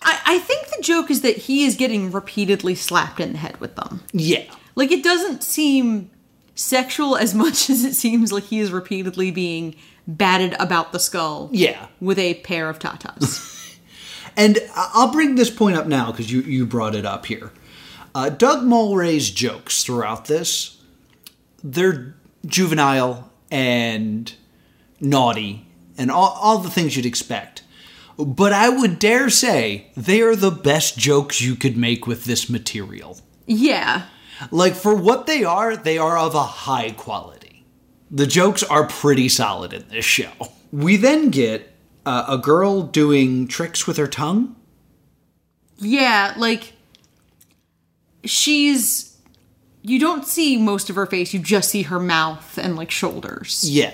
I, 0.02 0.20
I 0.26 0.40
think 0.40 0.68
the 0.68 0.82
joke 0.82 1.12
is 1.12 1.22
that 1.22 1.38
he 1.38 1.66
is 1.66 1.76
getting 1.76 2.12
repeatedly 2.12 2.76
slapped 2.76 3.20
in 3.20 3.34
the 3.34 3.38
head 3.38 3.60
with 3.60 3.76
them. 3.76 4.02
Yeah. 4.14 4.44
Like 4.76 4.92
it 4.92 5.04
doesn't 5.04 5.44
seem 5.44 6.10
sexual 6.56 7.16
as 7.16 7.34
much 7.44 7.70
as 7.70 7.84
it 7.84 7.94
seems 7.94 8.32
like 8.32 8.46
he 8.46 8.60
is 8.60 8.72
repeatedly 8.72 9.32
being 9.32 9.76
batted 10.08 10.56
about 10.60 10.92
the 10.92 11.00
skull. 11.00 11.50
Yeah. 11.52 11.88
With 12.00 12.20
a 12.20 12.36
pair 12.36 12.70
of 12.70 12.80
tatas. 12.80 13.50
And 14.38 14.60
I'll 14.76 15.12
bring 15.12 15.36
this 15.36 15.50
point 15.50 15.76
up 15.76 15.88
now 15.88 16.12
because 16.12 16.32
you, 16.32 16.42
you 16.42 16.66
brought 16.66 16.96
it 16.96 17.06
up 17.06 17.26
here. 17.26 17.52
Uh, 18.14 18.30
Doug 18.30 18.64
Mulray's 18.64 19.30
jokes 19.30 19.84
throughout 19.84 20.26
this, 20.26 20.82
they're 21.64 22.16
juvenile 22.46 23.30
and 23.50 24.34
naughty 25.00 25.68
and 25.98 26.12
all, 26.12 26.38
all 26.42 26.58
the 26.58 26.70
things 26.70 26.96
you'd 26.96 27.06
expect. 27.06 27.64
But 28.26 28.54
I 28.54 28.70
would 28.70 29.00
dare 29.00 29.30
say 29.30 29.88
they 29.96 30.22
are 30.22 30.36
the 30.36 30.52
best 30.52 30.98
jokes 30.98 31.42
you 31.42 31.56
could 31.56 31.78
make 31.78 32.08
with 32.08 32.26
this 32.26 32.50
material. 32.50 33.20
yeah. 33.46 34.08
Like, 34.50 34.74
for 34.74 34.96
what 34.96 35.28
they 35.28 35.44
are, 35.44 35.78
they 35.78 36.00
are 36.00 36.18
of 36.18 36.34
a 36.34 36.42
high 36.42 36.92
quality. 36.92 37.64
The 38.10 38.26
jokes 38.26 38.64
are 38.64 38.88
pretty 38.88 39.30
solid 39.30 39.72
in 39.72 39.88
this 39.90 40.04
show. 40.04 40.32
We 40.72 40.98
then 40.98 41.30
get 41.30 41.72
uh, 42.08 42.26
a 42.28 42.38
girl 42.40 42.82
doing 42.82 43.48
tricks 43.48 43.86
with 43.86 43.98
her 43.98 44.08
tongue. 44.08 44.56
Yeah, 45.78 46.34
like 46.38 46.74
she's 48.24 49.18
you 49.82 50.00
don't 50.00 50.26
see 50.26 50.58
most 50.58 50.90
of 50.90 50.96
her 50.96 51.06
face, 51.06 51.34
you 51.34 51.40
just 51.40 51.70
see 51.70 51.84
her 51.84 52.00
mouth 52.00 52.58
and 52.58 52.76
like 52.76 52.92
shoulders. 52.92 53.64
Yeah. 53.70 53.94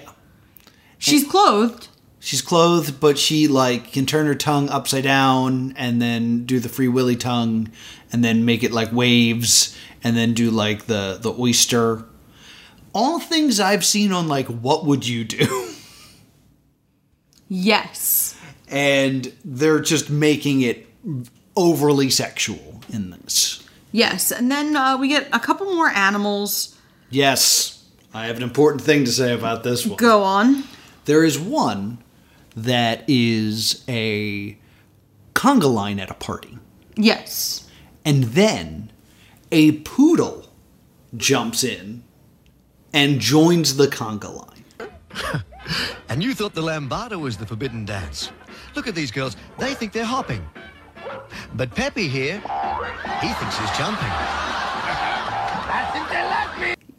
She's 0.97 1.25
clothed. 1.25 1.87
She's 2.27 2.41
clothed, 2.41 2.99
but 2.99 3.17
she 3.17 3.47
like 3.47 3.93
can 3.93 4.05
turn 4.05 4.25
her 4.25 4.35
tongue 4.35 4.67
upside 4.67 5.05
down 5.05 5.73
and 5.77 6.01
then 6.01 6.45
do 6.45 6.59
the 6.59 6.67
free 6.67 6.89
willy 6.89 7.15
tongue 7.15 7.71
and 8.11 8.21
then 8.21 8.43
make 8.43 8.65
it 8.65 8.73
like 8.73 8.91
waves 8.91 9.73
and 10.03 10.17
then 10.17 10.33
do 10.33 10.51
like 10.51 10.87
the 10.87 11.17
the 11.21 11.31
oyster. 11.31 12.03
All 12.93 13.21
things 13.21 13.61
I've 13.61 13.85
seen 13.85 14.11
on 14.11 14.27
like 14.27 14.47
what 14.47 14.85
would 14.85 15.07
you 15.07 15.23
do? 15.23 15.69
Yes. 17.47 18.35
and 18.67 19.31
they're 19.45 19.79
just 19.79 20.09
making 20.09 20.59
it 20.59 20.85
overly 21.55 22.09
sexual 22.09 22.81
in 22.89 23.11
this. 23.11 23.65
Yes, 23.93 24.33
and 24.33 24.51
then 24.51 24.75
uh, 24.75 24.97
we 24.97 25.07
get 25.07 25.29
a 25.31 25.39
couple 25.39 25.73
more 25.73 25.87
animals. 25.87 26.77
Yes, 27.09 27.85
I 28.13 28.25
have 28.25 28.35
an 28.35 28.43
important 28.43 28.83
thing 28.83 29.05
to 29.05 29.11
say 29.13 29.33
about 29.33 29.63
this 29.63 29.85
one. 29.85 29.95
Go 29.95 30.23
on. 30.23 30.65
There 31.05 31.23
is 31.23 31.39
one 31.39 31.99
that 32.57 33.03
is 33.07 33.83
a 33.87 34.57
conga 35.33 35.71
line 35.71 35.99
at 35.99 36.09
a 36.09 36.15
party. 36.15 36.57
Yes. 36.95 37.67
And 38.03 38.23
then 38.25 38.91
a 39.51 39.73
poodle 39.79 40.47
jumps 41.15 41.63
in 41.63 42.03
and 42.93 43.19
joins 43.19 43.77
the 43.77 43.87
conga 43.87 44.35
line. 44.35 45.43
And 46.09 46.23
you 46.23 46.33
thought 46.33 46.53
the 46.53 46.61
lambada 46.61 47.19
was 47.19 47.35
the 47.35 47.45
forbidden 47.45 47.83
dance. 47.83 48.31
Look 48.75 48.87
at 48.87 48.95
these 48.95 49.11
girls. 49.11 49.35
They 49.59 49.73
think 49.73 49.91
they're 49.91 50.05
hopping. 50.05 50.47
But 51.55 51.75
Peppy 51.75 52.07
here, 52.07 52.39
he 53.21 53.27
thinks 53.33 53.57
he's 53.59 53.77
jumping. 53.77 54.07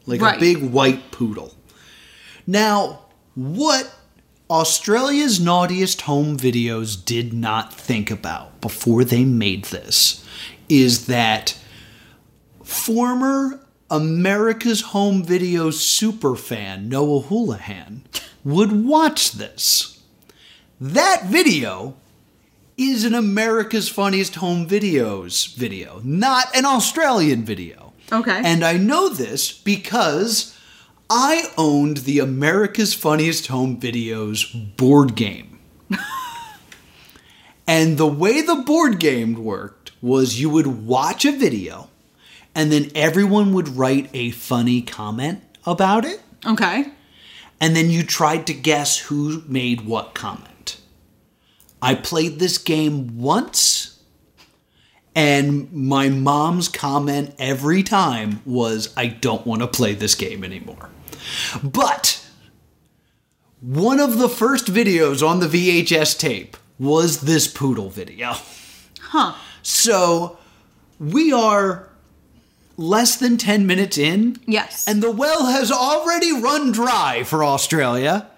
Like 0.04 0.20
Right. 0.20 0.36
a 0.36 0.40
big 0.40 0.62
white 0.70 1.10
poodle. 1.10 1.54
Now, 2.46 3.00
what 3.34 3.90
Australia's 4.50 5.38
Naughtiest 5.38 6.02
Home 6.02 6.38
Videos 6.38 7.02
did 7.04 7.34
not 7.34 7.74
think 7.74 8.10
about 8.10 8.62
before 8.62 9.04
they 9.04 9.24
made 9.24 9.66
this 9.66 10.24
is 10.70 11.06
that 11.06 11.58
former 12.64 13.60
America's 13.90 14.80
Home 14.80 15.22
Video 15.22 15.68
superfan 15.68 16.86
Noah 16.86 17.20
Houlihan 17.22 18.04
would 18.42 18.72
watch 18.86 19.32
this. 19.32 20.02
That 20.80 21.26
video 21.26 21.96
is 22.78 23.04
an 23.04 23.14
America's 23.14 23.90
Funniest 23.90 24.36
Home 24.36 24.66
Videos 24.66 25.54
video, 25.56 26.00
not 26.02 26.54
an 26.56 26.64
Australian 26.64 27.44
video. 27.44 27.92
Okay. 28.10 28.40
And 28.42 28.64
I 28.64 28.78
know 28.78 29.10
this 29.10 29.52
because 29.52 30.57
I 31.10 31.50
owned 31.56 31.98
the 31.98 32.18
America's 32.18 32.92
Funniest 32.94 33.46
Home 33.46 33.80
Videos 33.80 34.76
board 34.76 35.14
game. 35.14 35.58
and 37.66 37.96
the 37.96 38.06
way 38.06 38.42
the 38.42 38.56
board 38.56 38.98
game 39.00 39.42
worked 39.42 39.92
was 40.02 40.40
you 40.40 40.50
would 40.50 40.86
watch 40.86 41.24
a 41.24 41.32
video 41.32 41.88
and 42.54 42.70
then 42.70 42.90
everyone 42.94 43.52
would 43.54 43.68
write 43.68 44.10
a 44.12 44.30
funny 44.32 44.82
comment 44.82 45.42
about 45.66 46.04
it 46.04 46.20
Okay. 46.46 46.86
and 47.60 47.74
then 47.74 47.90
you 47.90 48.02
tried 48.02 48.46
to 48.46 48.54
guess 48.54 48.98
who 48.98 49.42
made 49.48 49.82
what 49.82 50.14
comment. 50.14 50.78
I 51.80 51.94
played 51.94 52.38
this 52.38 52.58
game 52.58 53.18
once, 53.18 54.00
and 55.14 55.72
my 55.72 56.08
mom's 56.08 56.68
comment 56.68 57.34
every 57.38 57.82
time 57.84 58.40
was, 58.44 58.92
I 58.96 59.06
don't 59.06 59.46
want 59.46 59.62
to 59.62 59.68
play 59.68 59.94
this 59.94 60.14
game 60.16 60.42
anymore. 60.42 60.90
But 61.62 62.24
one 63.60 64.00
of 64.00 64.18
the 64.18 64.28
first 64.28 64.66
videos 64.66 65.26
on 65.26 65.40
the 65.40 65.46
VHS 65.46 66.18
tape 66.18 66.56
was 66.78 67.22
this 67.22 67.48
poodle 67.48 67.90
video. 67.90 68.34
Huh. 69.00 69.34
So 69.62 70.38
we 70.98 71.32
are 71.32 71.88
less 72.76 73.16
than 73.16 73.36
10 73.36 73.66
minutes 73.66 73.98
in. 73.98 74.38
Yes. 74.46 74.86
And 74.86 75.02
the 75.02 75.10
well 75.10 75.46
has 75.46 75.72
already 75.72 76.32
run 76.32 76.72
dry 76.72 77.24
for 77.24 77.44
Australia. 77.44 78.30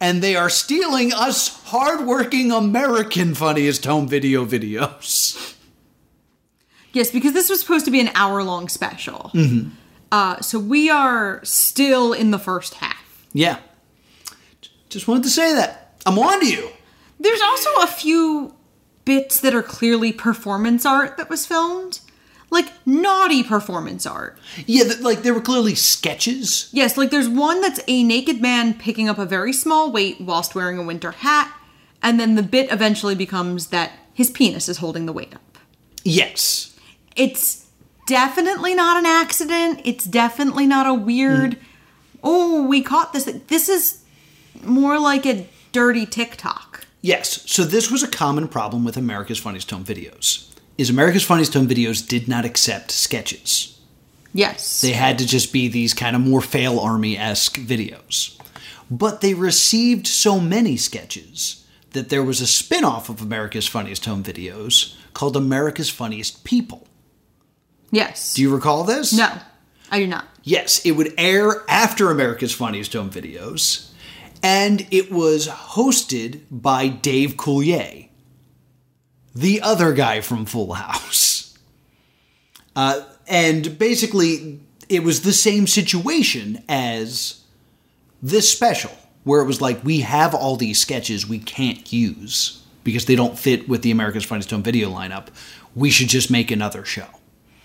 And 0.00 0.20
they 0.20 0.34
are 0.34 0.50
stealing 0.50 1.12
us 1.12 1.62
hardworking 1.66 2.50
American 2.50 3.34
funniest 3.34 3.84
home 3.84 4.08
video 4.08 4.44
videos. 4.44 5.56
Yes, 6.92 7.10
because 7.10 7.32
this 7.34 7.48
was 7.48 7.60
supposed 7.60 7.84
to 7.84 7.90
be 7.90 8.00
an 8.00 8.10
hour 8.14 8.42
long 8.42 8.68
special. 8.68 9.30
Mm-hmm. 9.32 9.70
Uh, 10.12 10.38
so 10.42 10.58
we 10.58 10.90
are 10.90 11.40
still 11.42 12.12
in 12.12 12.30
the 12.30 12.38
first 12.38 12.74
half. 12.74 13.26
Yeah. 13.32 13.58
Just 14.90 15.08
wanted 15.08 15.24
to 15.24 15.30
say 15.30 15.54
that. 15.54 15.96
I'm 16.04 16.18
on 16.18 16.40
to 16.40 16.46
you. 16.46 16.68
There's 17.18 17.40
also 17.40 17.70
a 17.76 17.86
few 17.86 18.54
bits 19.06 19.40
that 19.40 19.54
are 19.54 19.62
clearly 19.62 20.12
performance 20.12 20.84
art 20.84 21.16
that 21.16 21.30
was 21.30 21.46
filmed. 21.46 22.00
Like 22.50 22.70
naughty 22.84 23.42
performance 23.42 24.04
art. 24.04 24.38
Yeah, 24.66 24.84
th- 24.84 25.00
like 25.00 25.22
there 25.22 25.32
were 25.32 25.40
clearly 25.40 25.74
sketches. 25.74 26.68
Yes, 26.72 26.98
like 26.98 27.10
there's 27.10 27.28
one 27.28 27.62
that's 27.62 27.80
a 27.88 28.04
naked 28.04 28.42
man 28.42 28.74
picking 28.74 29.08
up 29.08 29.16
a 29.18 29.24
very 29.24 29.54
small 29.54 29.90
weight 29.90 30.20
whilst 30.20 30.54
wearing 30.54 30.76
a 30.76 30.82
winter 30.82 31.12
hat, 31.12 31.50
and 32.02 32.20
then 32.20 32.34
the 32.34 32.42
bit 32.42 32.70
eventually 32.70 33.14
becomes 33.14 33.68
that 33.68 33.92
his 34.12 34.28
penis 34.28 34.68
is 34.68 34.76
holding 34.76 35.06
the 35.06 35.14
weight 35.14 35.34
up. 35.34 35.56
Yes. 36.04 36.78
It's 37.16 37.61
definitely 38.12 38.74
not 38.74 38.98
an 38.98 39.06
accident. 39.06 39.80
It's 39.84 40.04
definitely 40.04 40.66
not 40.66 40.86
a 40.86 40.92
weird, 40.92 41.56
oh, 42.22 42.66
we 42.66 42.82
caught 42.82 43.14
this. 43.14 43.24
This 43.24 43.70
is 43.70 44.04
more 44.62 44.98
like 45.00 45.24
a 45.24 45.48
dirty 45.72 46.04
TikTok. 46.04 46.86
Yes. 47.00 47.50
So 47.50 47.64
this 47.64 47.90
was 47.90 48.02
a 48.02 48.08
common 48.08 48.48
problem 48.48 48.84
with 48.84 48.98
America's 48.98 49.38
Funniest 49.38 49.70
Home 49.70 49.82
Videos. 49.82 50.54
Is 50.76 50.90
America's 50.90 51.24
Funniest 51.24 51.54
Home 51.54 51.66
Videos 51.66 52.06
did 52.06 52.28
not 52.28 52.44
accept 52.44 52.90
sketches. 52.90 53.80
Yes. 54.34 54.82
They 54.82 54.92
had 54.92 55.18
to 55.18 55.26
just 55.26 55.50
be 55.50 55.68
these 55.68 55.94
kind 55.94 56.14
of 56.14 56.20
more 56.20 56.42
fail 56.42 56.78
army 56.78 57.16
esque 57.16 57.56
videos. 57.56 58.38
But 58.90 59.22
they 59.22 59.32
received 59.32 60.06
so 60.06 60.38
many 60.38 60.76
sketches 60.76 61.66
that 61.92 62.10
there 62.10 62.22
was 62.22 62.42
a 62.42 62.46
spin 62.46 62.84
off 62.84 63.08
of 63.08 63.22
America's 63.22 63.66
Funniest 63.66 64.04
Home 64.04 64.22
Videos 64.22 64.96
called 65.14 65.34
America's 65.34 65.88
Funniest 65.88 66.44
People. 66.44 66.86
Yes. 67.92 68.34
Do 68.34 68.42
you 68.42 68.52
recall 68.52 68.82
this? 68.82 69.12
No, 69.12 69.32
I 69.90 70.00
do 70.00 70.08
not. 70.08 70.26
Yes, 70.42 70.84
it 70.84 70.92
would 70.92 71.14
air 71.16 71.62
after 71.68 72.10
America's 72.10 72.52
Funniest 72.52 72.92
Home 72.94 73.10
Videos, 73.10 73.90
and 74.42 74.84
it 74.90 75.12
was 75.12 75.46
hosted 75.46 76.40
by 76.50 76.88
Dave 76.88 77.34
Coulier, 77.36 78.08
the 79.34 79.60
other 79.62 79.92
guy 79.92 80.20
from 80.20 80.44
Full 80.44 80.74
House. 80.74 81.38
Uh, 82.74 83.02
and 83.26 83.78
basically, 83.78 84.58
it 84.88 85.02
was 85.02 85.20
the 85.22 85.32
same 85.32 85.66
situation 85.66 86.64
as 86.68 87.42
this 88.22 88.50
special, 88.50 88.92
where 89.24 89.42
it 89.42 89.46
was 89.46 89.60
like, 89.60 89.84
we 89.84 90.00
have 90.00 90.34
all 90.34 90.56
these 90.56 90.80
sketches 90.80 91.28
we 91.28 91.38
can't 91.38 91.92
use 91.92 92.62
because 92.84 93.04
they 93.04 93.14
don't 93.14 93.38
fit 93.38 93.68
with 93.68 93.82
the 93.82 93.90
America's 93.90 94.24
Funniest 94.24 94.50
Home 94.50 94.62
Video 94.62 94.90
lineup. 94.90 95.28
We 95.74 95.90
should 95.90 96.08
just 96.08 96.30
make 96.30 96.50
another 96.50 96.84
show. 96.84 97.06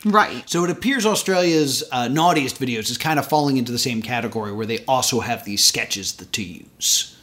Right. 0.05 0.47
So 0.49 0.63
it 0.63 0.69
appears 0.69 1.05
Australia's 1.05 1.83
uh, 1.91 2.07
naughtiest 2.07 2.59
videos 2.59 2.89
is 2.91 2.97
kind 2.97 3.17
of 3.19 3.27
falling 3.27 3.57
into 3.57 3.71
the 3.71 3.79
same 3.79 4.01
category 4.01 4.51
where 4.53 4.65
they 4.65 4.83
also 4.85 5.19
have 5.21 5.43
these 5.43 5.65
sketches 5.65 6.13
that 6.17 6.31
to 6.33 6.43
use. 6.43 7.17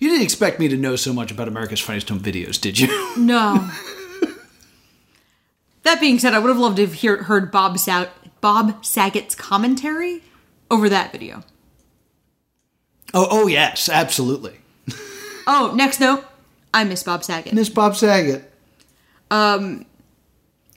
You 0.00 0.08
didn't 0.10 0.24
expect 0.24 0.58
me 0.58 0.68
to 0.68 0.76
know 0.76 0.96
so 0.96 1.12
much 1.12 1.30
about 1.30 1.48
America's 1.48 1.80
Funniest 1.80 2.08
Home 2.08 2.20
Videos, 2.20 2.60
did 2.60 2.78
you? 2.78 2.88
No. 3.16 3.70
that 5.84 6.00
being 6.00 6.18
said, 6.18 6.34
I 6.34 6.38
would 6.38 6.48
have 6.48 6.58
loved 6.58 6.76
to 6.76 6.82
have 6.82 6.94
hear, 6.94 7.22
heard 7.24 7.50
Bob 7.52 7.78
Sa- 7.78 8.08
Bob 8.40 8.84
Saget's 8.84 9.34
commentary 9.34 10.22
over 10.70 10.88
that 10.88 11.12
video. 11.12 11.44
oh, 13.12 13.28
oh 13.30 13.46
yes, 13.46 13.88
absolutely. 13.88 14.56
Oh, 15.46 15.72
next 15.76 16.00
note. 16.00 16.24
I 16.72 16.84
miss 16.84 17.02
Bob 17.02 17.22
Saget. 17.22 17.52
Miss 17.52 17.68
Bob 17.68 17.94
Saget. 17.96 18.50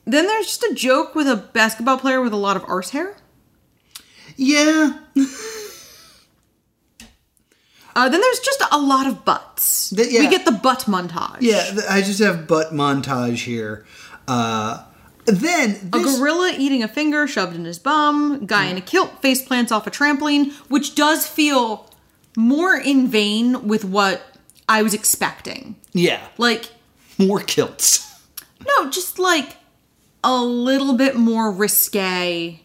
Then 0.08 0.26
there's 0.26 0.46
just 0.48 0.64
a 0.64 0.74
joke 0.74 1.14
with 1.16 1.28
a 1.28 1.36
basketball 1.36 1.98
player 2.00 2.22
with 2.22 2.32
a 2.34 2.38
lot 2.38 2.56
of 2.56 2.64
arse 2.68 2.92
hair. 2.92 3.18
Yeah, 4.38 5.00
Uh, 7.96 8.08
then 8.10 8.22
there's 8.22 8.40
just 8.40 8.62
a 8.72 8.78
lot 8.78 9.08
of 9.08 9.26
butts. 9.26 9.90
The- 9.90 10.12
yeah. 10.12 10.20
We 10.20 10.28
get 10.30 10.46
the 10.46 10.52
butt 10.52 10.82
montage. 10.82 11.38
yeah. 11.42 11.72
I 11.90 12.02
just 12.02 12.20
have 12.20 12.48
butt 12.48 12.72
montage 12.72 13.44
here. 13.46 13.88
Uh, 14.28 14.84
then 15.26 15.90
A 15.92 16.00
gorilla 16.00 16.54
eating 16.56 16.84
a 16.84 16.88
finger 16.88 17.26
shoved 17.28 17.56
in 17.56 17.66
his 17.66 17.80
bum. 17.80 18.46
Guy 18.46 18.66
in 18.66 18.78
a 18.78 18.82
kilt 18.82 19.20
face 19.24 19.42
plants 19.42 19.72
off 19.72 19.88
a 19.88 19.92
trampoline, 19.92 20.52
which 20.70 20.94
does 20.94 21.26
feel 21.26 21.90
more 22.38 22.76
in 22.78 23.08
vein 23.08 23.68
with 23.68 23.84
what 23.84 24.22
I 24.70 24.84
was 24.84 24.94
expecting. 24.94 25.76
yeah, 25.94 26.22
Like, 26.38 26.70
more 27.18 27.40
kilts. 27.40 28.06
no, 28.68 28.92
just 28.92 29.18
like 29.18 29.57
a 30.28 30.44
little 30.44 30.94
bit 30.94 31.16
more 31.16 31.50
risque, 31.50 32.60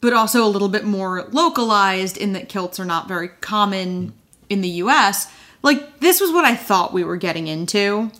but 0.00 0.12
also 0.12 0.44
a 0.44 0.46
little 0.46 0.68
bit 0.68 0.84
more 0.84 1.24
localized 1.32 2.16
in 2.16 2.34
that 2.34 2.48
kilts 2.48 2.78
are 2.78 2.84
not 2.84 3.08
very 3.08 3.28
common 3.28 4.12
in 4.48 4.60
the 4.60 4.68
US. 4.68 5.30
Like, 5.60 5.98
this 5.98 6.20
was 6.20 6.30
what 6.30 6.44
I 6.44 6.54
thought 6.54 6.92
we 6.92 7.02
were 7.02 7.16
getting 7.16 7.48
into. 7.48 8.12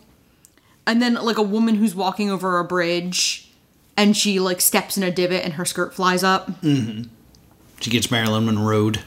And 0.89 1.01
then, 1.01 1.15
like, 1.15 1.39
a 1.39 1.43
woman 1.43 1.77
who's 1.77 1.95
walking 1.95 2.33
over 2.33 2.59
a 2.59 2.65
bridge 2.65 3.49
and 3.97 4.17
she, 4.17 4.41
like, 4.41 4.61
steps 4.61 4.97
in 4.97 5.05
a 5.05 5.11
divot 5.13 5.45
and 5.45 5.53
her 5.53 5.65
skirt 5.65 5.95
flies 5.95 6.25
up. 6.25 6.51
She 7.81 7.91
gets 7.91 8.11
Marilyn 8.11 8.47
Monroe'd. 8.47 9.05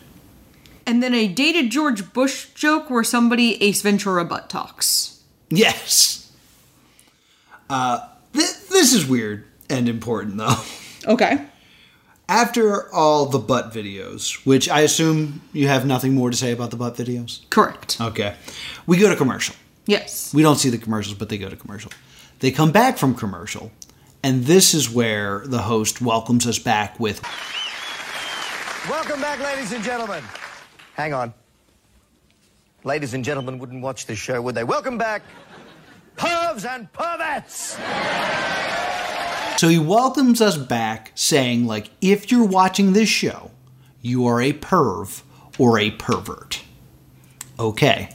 And 0.85 1.03
then 1.03 1.13
a 1.13 1.27
dated 1.27 1.71
George 1.71 2.13
Bush 2.13 2.45
joke 2.53 2.89
where 2.89 3.03
somebody 3.03 3.61
Ace 3.61 3.81
Ventura 3.81 4.23
butt 4.23 4.49
talks. 4.49 5.21
Yes. 5.49 6.31
Uh, 7.69 8.07
th- 8.33 8.67
this 8.69 8.93
is 8.93 9.07
weird 9.07 9.45
and 9.69 9.87
important 9.87 10.37
though. 10.37 10.55
Okay. 11.07 11.45
After 12.29 12.93
all 12.93 13.25
the 13.25 13.39
butt 13.39 13.73
videos, 13.73 14.45
which 14.45 14.69
I 14.69 14.81
assume 14.81 15.41
you 15.51 15.67
have 15.67 15.85
nothing 15.85 16.13
more 16.13 16.29
to 16.29 16.37
say 16.37 16.51
about 16.51 16.69
the 16.69 16.77
butt 16.77 16.95
videos. 16.95 17.49
Correct. 17.49 17.99
Okay. 17.99 18.35
We 18.85 18.97
go 18.97 19.09
to 19.09 19.15
commercial. 19.15 19.55
Yes. 19.85 20.33
We 20.33 20.43
don't 20.43 20.57
see 20.57 20.69
the 20.69 20.77
commercials, 20.77 21.17
but 21.17 21.29
they 21.29 21.37
go 21.37 21.49
to 21.49 21.55
commercial. 21.55 21.91
They 22.39 22.51
come 22.51 22.71
back 22.71 22.97
from 22.97 23.15
commercial, 23.15 23.71
and 24.23 24.45
this 24.45 24.73
is 24.73 24.89
where 24.89 25.41
the 25.45 25.63
host 25.63 26.01
welcomes 26.01 26.47
us 26.47 26.59
back 26.59 26.99
with 26.99 27.19
Welcome 28.89 29.21
back, 29.21 29.39
ladies 29.39 29.71
and 29.73 29.83
gentlemen. 29.83 30.23
Hang 30.95 31.13
on. 31.13 31.33
Ladies 32.83 33.13
and 33.13 33.23
gentlemen 33.23 33.59
wouldn't 33.59 33.83
watch 33.83 34.07
this 34.07 34.17
show, 34.17 34.41
would 34.41 34.55
they? 34.55 34.63
Welcome 34.63 34.97
back, 34.97 35.21
pervs 36.51 36.65
and 36.65 36.91
perverts. 36.93 37.77
So 39.59 39.67
he 39.67 39.79
welcomes 39.79 40.41
us 40.41 40.57
back 40.57 41.11
saying, 41.15 41.67
like, 41.67 41.89
if 42.01 42.31
you're 42.31 42.45
watching 42.45 42.93
this 42.93 43.09
show, 43.09 43.51
you 44.01 44.25
are 44.25 44.41
a 44.41 44.53
perv 44.53 45.21
or 45.59 45.77
a 45.79 45.91
pervert. 45.91 46.63
Okay. 47.59 48.09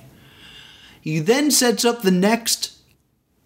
He 1.01 1.21
then 1.21 1.51
sets 1.51 1.85
up 1.85 2.03
the 2.03 2.11
next 2.11 2.77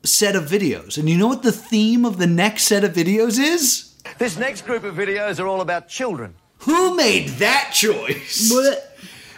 set 0.03 0.35
of 0.35 0.45
videos. 0.45 0.97
And 0.97 1.11
you 1.11 1.19
know 1.19 1.27
what 1.27 1.43
the 1.43 1.53
theme 1.53 2.07
of 2.07 2.17
the 2.19 2.27
next 2.27 2.65
set 2.65 2.85
of 2.85 2.93
videos 2.93 3.39
is? 3.39 3.95
This 4.19 4.39
next 4.39 4.63
group 4.63 4.85
of 4.85 4.95
videos 4.95 5.39
are 5.39 5.47
all 5.47 5.61
about 5.61 5.89
children. 5.89 6.35
Who 6.61 6.97
made 6.97 7.29
that 7.41 7.73
choice? 7.75 8.51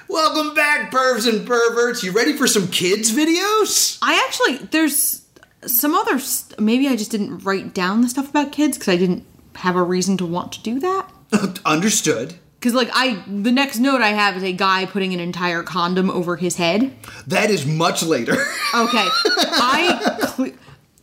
Welcome 0.08 0.54
back, 0.54 0.92
pervs 0.92 1.28
and 1.28 1.46
perverts. 1.46 2.04
You 2.04 2.12
ready 2.12 2.36
for 2.36 2.46
some 2.46 2.68
kids' 2.68 3.10
videos? 3.10 3.98
I 4.02 4.24
actually 4.26 4.66
there's 4.68 5.21
some 5.66 5.94
other 5.94 6.18
st- 6.18 6.58
maybe 6.60 6.88
I 6.88 6.96
just 6.96 7.10
didn't 7.10 7.38
write 7.40 7.74
down 7.74 8.00
the 8.00 8.08
stuff 8.08 8.30
about 8.30 8.52
kids 8.52 8.76
because 8.78 8.92
I 8.92 8.96
didn't 8.96 9.24
have 9.56 9.76
a 9.76 9.82
reason 9.82 10.16
to 10.18 10.26
want 10.26 10.52
to 10.52 10.62
do 10.62 10.80
that. 10.80 11.08
Understood. 11.64 12.34
Because 12.58 12.74
like 12.74 12.90
I 12.92 13.22
the 13.26 13.50
next 13.50 13.78
note 13.78 14.02
I 14.02 14.10
have 14.10 14.36
is 14.36 14.42
a 14.44 14.52
guy 14.52 14.86
putting 14.86 15.12
an 15.12 15.18
entire 15.20 15.62
condom 15.64 16.10
over 16.10 16.36
his 16.36 16.56
head. 16.56 16.94
That 17.26 17.50
is 17.50 17.66
much 17.66 18.02
later. 18.02 18.36
Okay, 18.74 19.06
I 19.06 20.18
cle- 20.22 20.52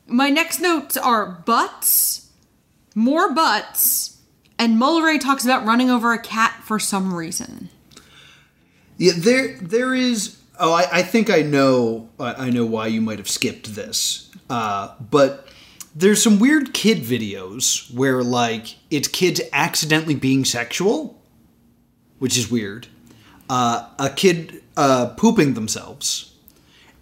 my 0.08 0.32
next 0.32 0.60
notes 0.60 0.98
are 0.98 1.28
butts, 1.46 2.32
more 2.96 3.32
butts, 3.32 4.18
and 4.58 4.82
Mulray 4.82 5.20
talks 5.20 5.46
about 5.46 5.66
running 5.66 5.92
over 5.92 6.12
a 6.12 6.18
cat 6.20 6.60
for 6.64 6.80
some 6.80 7.14
reason. 7.14 7.70
Yeah, 8.98 9.12
there 9.16 9.56
there 9.62 9.94
is. 9.94 10.38
Oh, 10.60 10.74
I, 10.74 10.88
I 10.92 11.02
think 11.04 11.30
I 11.30 11.44
know. 11.44 12.10
I 12.20 12.48
I 12.48 12.50
know 12.50 12.66
why 12.66 12.88
you 12.88 13.02
might 13.02 13.20
have 13.20 13.30
skipped 13.30 13.76
this. 13.76 14.29
Uh, 14.50 14.96
but 15.00 15.48
there's 15.96 16.24
some 16.24 16.40
weird 16.40 16.74
kid 16.74 17.00
videos 17.00 17.94
where 17.94 18.24
like 18.24 18.78
it's 18.90 19.08
kids 19.08 19.42
accidentally 19.54 20.16
being 20.16 20.46
sexual, 20.46 21.22
which 22.20 22.38
is 22.38 22.50
weird. 22.50 22.88
Uh, 23.50 23.90
a 23.98 24.10
kid 24.10 24.64
uh, 24.78 25.08
pooping 25.18 25.56
themselves, 25.56 26.34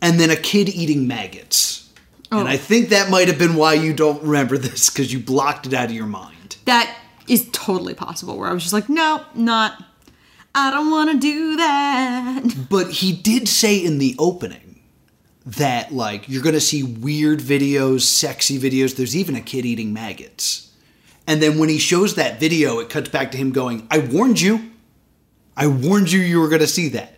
and 0.01 0.19
then 0.19 0.29
a 0.29 0.35
kid 0.35 0.69
eating 0.69 1.07
maggots. 1.07 1.83
And 2.29 2.47
I 2.47 2.57
think 2.57 2.89
that 2.89 3.09
might 3.09 3.29
have 3.29 3.39
been 3.39 3.55
why 3.55 3.73
you 3.73 3.93
don't 3.93 4.21
remember 4.21 4.57
this 4.57 4.89
because 4.89 5.13
you 5.13 5.19
blocked 5.19 5.65
it 5.67 5.73
out 5.73 5.85
of 5.85 5.91
your 5.91 6.05
mind. 6.05 6.57
That 6.65 6.93
is 7.27 7.49
totally 7.51 7.93
possible. 7.93 8.37
Where 8.37 8.49
I 8.49 8.53
was 8.53 8.63
just 8.63 8.73
like, 8.73 8.89
no, 8.89 9.23
not. 9.33 9.83
I 10.55 10.71
don't 10.71 10.89
want 10.89 11.11
to 11.11 11.19
do 11.19 11.55
that. 11.57 12.67
But 12.69 12.89
he 12.89 13.13
did 13.13 13.47
say 13.47 13.77
in 13.77 13.99
the 13.99 14.15
opening 14.17 14.66
that 15.55 15.93
like 15.93 16.27
you're 16.27 16.43
gonna 16.43 16.59
see 16.59 16.83
weird 16.83 17.39
videos, 17.39 18.01
sexy 18.01 18.59
videos. 18.59 18.95
There's 18.95 19.15
even 19.15 19.35
a 19.35 19.41
kid 19.41 19.65
eating 19.65 19.93
maggots. 19.93 20.71
And 21.25 21.41
then 21.41 21.57
when 21.57 21.69
he 21.69 21.77
shows 21.77 22.15
that 22.15 22.39
video, 22.39 22.79
it 22.79 22.89
cuts 22.89 23.09
back 23.09 23.31
to 23.31 23.37
him 23.37 23.51
going, 23.51 23.87
I 23.91 23.99
warned 23.99 24.39
you. 24.41 24.71
I 25.55 25.67
warned 25.67 26.11
you 26.11 26.19
you 26.19 26.39
were 26.39 26.49
gonna 26.49 26.67
see 26.67 26.89
that. 26.89 27.13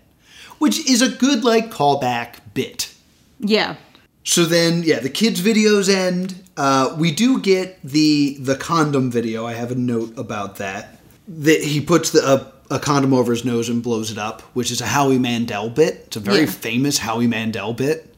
Which 0.59 0.87
is 0.89 1.01
a 1.01 1.09
good 1.09 1.43
like 1.43 1.71
callback 1.71 2.35
bit. 2.53 2.93
Yeah. 3.39 3.75
So 4.23 4.45
then, 4.45 4.83
yeah, 4.83 4.99
the 4.99 5.09
kids' 5.09 5.41
videos 5.41 5.89
end. 5.89 6.35
Uh, 6.57 6.95
we 6.99 7.11
do 7.11 7.39
get 7.39 7.79
the 7.83 8.37
the 8.39 8.55
condom 8.55 9.09
video. 9.09 9.45
I 9.45 9.53
have 9.53 9.71
a 9.71 9.75
note 9.75 10.17
about 10.17 10.57
that. 10.57 10.99
That 11.27 11.63
he 11.63 11.79
puts 11.81 12.09
the 12.11 12.51
a, 12.69 12.75
a 12.75 12.79
condom 12.79 13.13
over 13.13 13.31
his 13.31 13.45
nose 13.45 13.69
and 13.69 13.81
blows 13.81 14.11
it 14.11 14.17
up, 14.17 14.41
which 14.53 14.69
is 14.71 14.81
a 14.81 14.85
Howie 14.85 15.17
Mandel 15.17 15.69
bit. 15.69 16.03
It's 16.07 16.17
a 16.17 16.19
very 16.19 16.41
Yeah. 16.41 16.45
famous 16.47 16.97
Howie 16.99 17.27
Mandel 17.27 17.73
bit. 17.73 18.08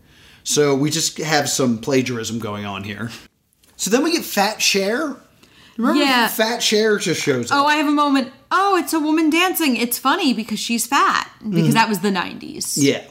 So 0.44 0.76
we 0.76 0.90
just 0.90 1.18
have 1.18 1.50
some 1.50 1.78
plagiarism 1.80 2.40
going 2.40 2.66
on 2.66 2.84
here. 2.84 3.10
So 3.76 3.90
then 3.90 4.04
we 4.04 4.12
get 4.12 4.24
Fat 4.24 4.62
Cher. 4.62 5.16
Remember 5.78 6.00
Yeah. 6.02 6.28
Fat 6.28 6.62
Cher 6.62 6.98
just 6.98 7.22
shows 7.22 7.52
up. 7.52 7.58
Oh, 7.58 7.66
I 7.66 7.76
have 7.78 7.88
a 7.88 7.92
moment. 7.92 8.32
Oh, 8.52 8.76
it's 8.78 8.94
a 8.94 9.00
woman 9.00 9.30
dancing. 9.30 9.78
It's 9.78 9.98
funny 9.98 10.34
because 10.34 10.60
she's 10.60 10.86
fat. 10.86 11.32
Because 11.48 11.74
that 11.74 11.88
was 11.90 12.00
the 12.00 12.10
90s. 12.10 12.74
yeah. 12.78 13.04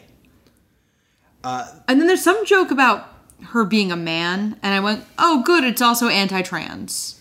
And 1.42 2.00
then 2.00 2.06
there's 2.06 2.22
some 2.22 2.44
joke 2.44 2.70
about 2.70 3.08
her 3.46 3.64
being 3.64 3.90
a 3.90 3.96
man, 3.96 4.56
and 4.62 4.74
I 4.74 4.80
went, 4.80 5.04
"Oh, 5.18 5.42
good, 5.42 5.64
it's 5.64 5.80
also 5.80 6.08
anti-trans." 6.08 7.18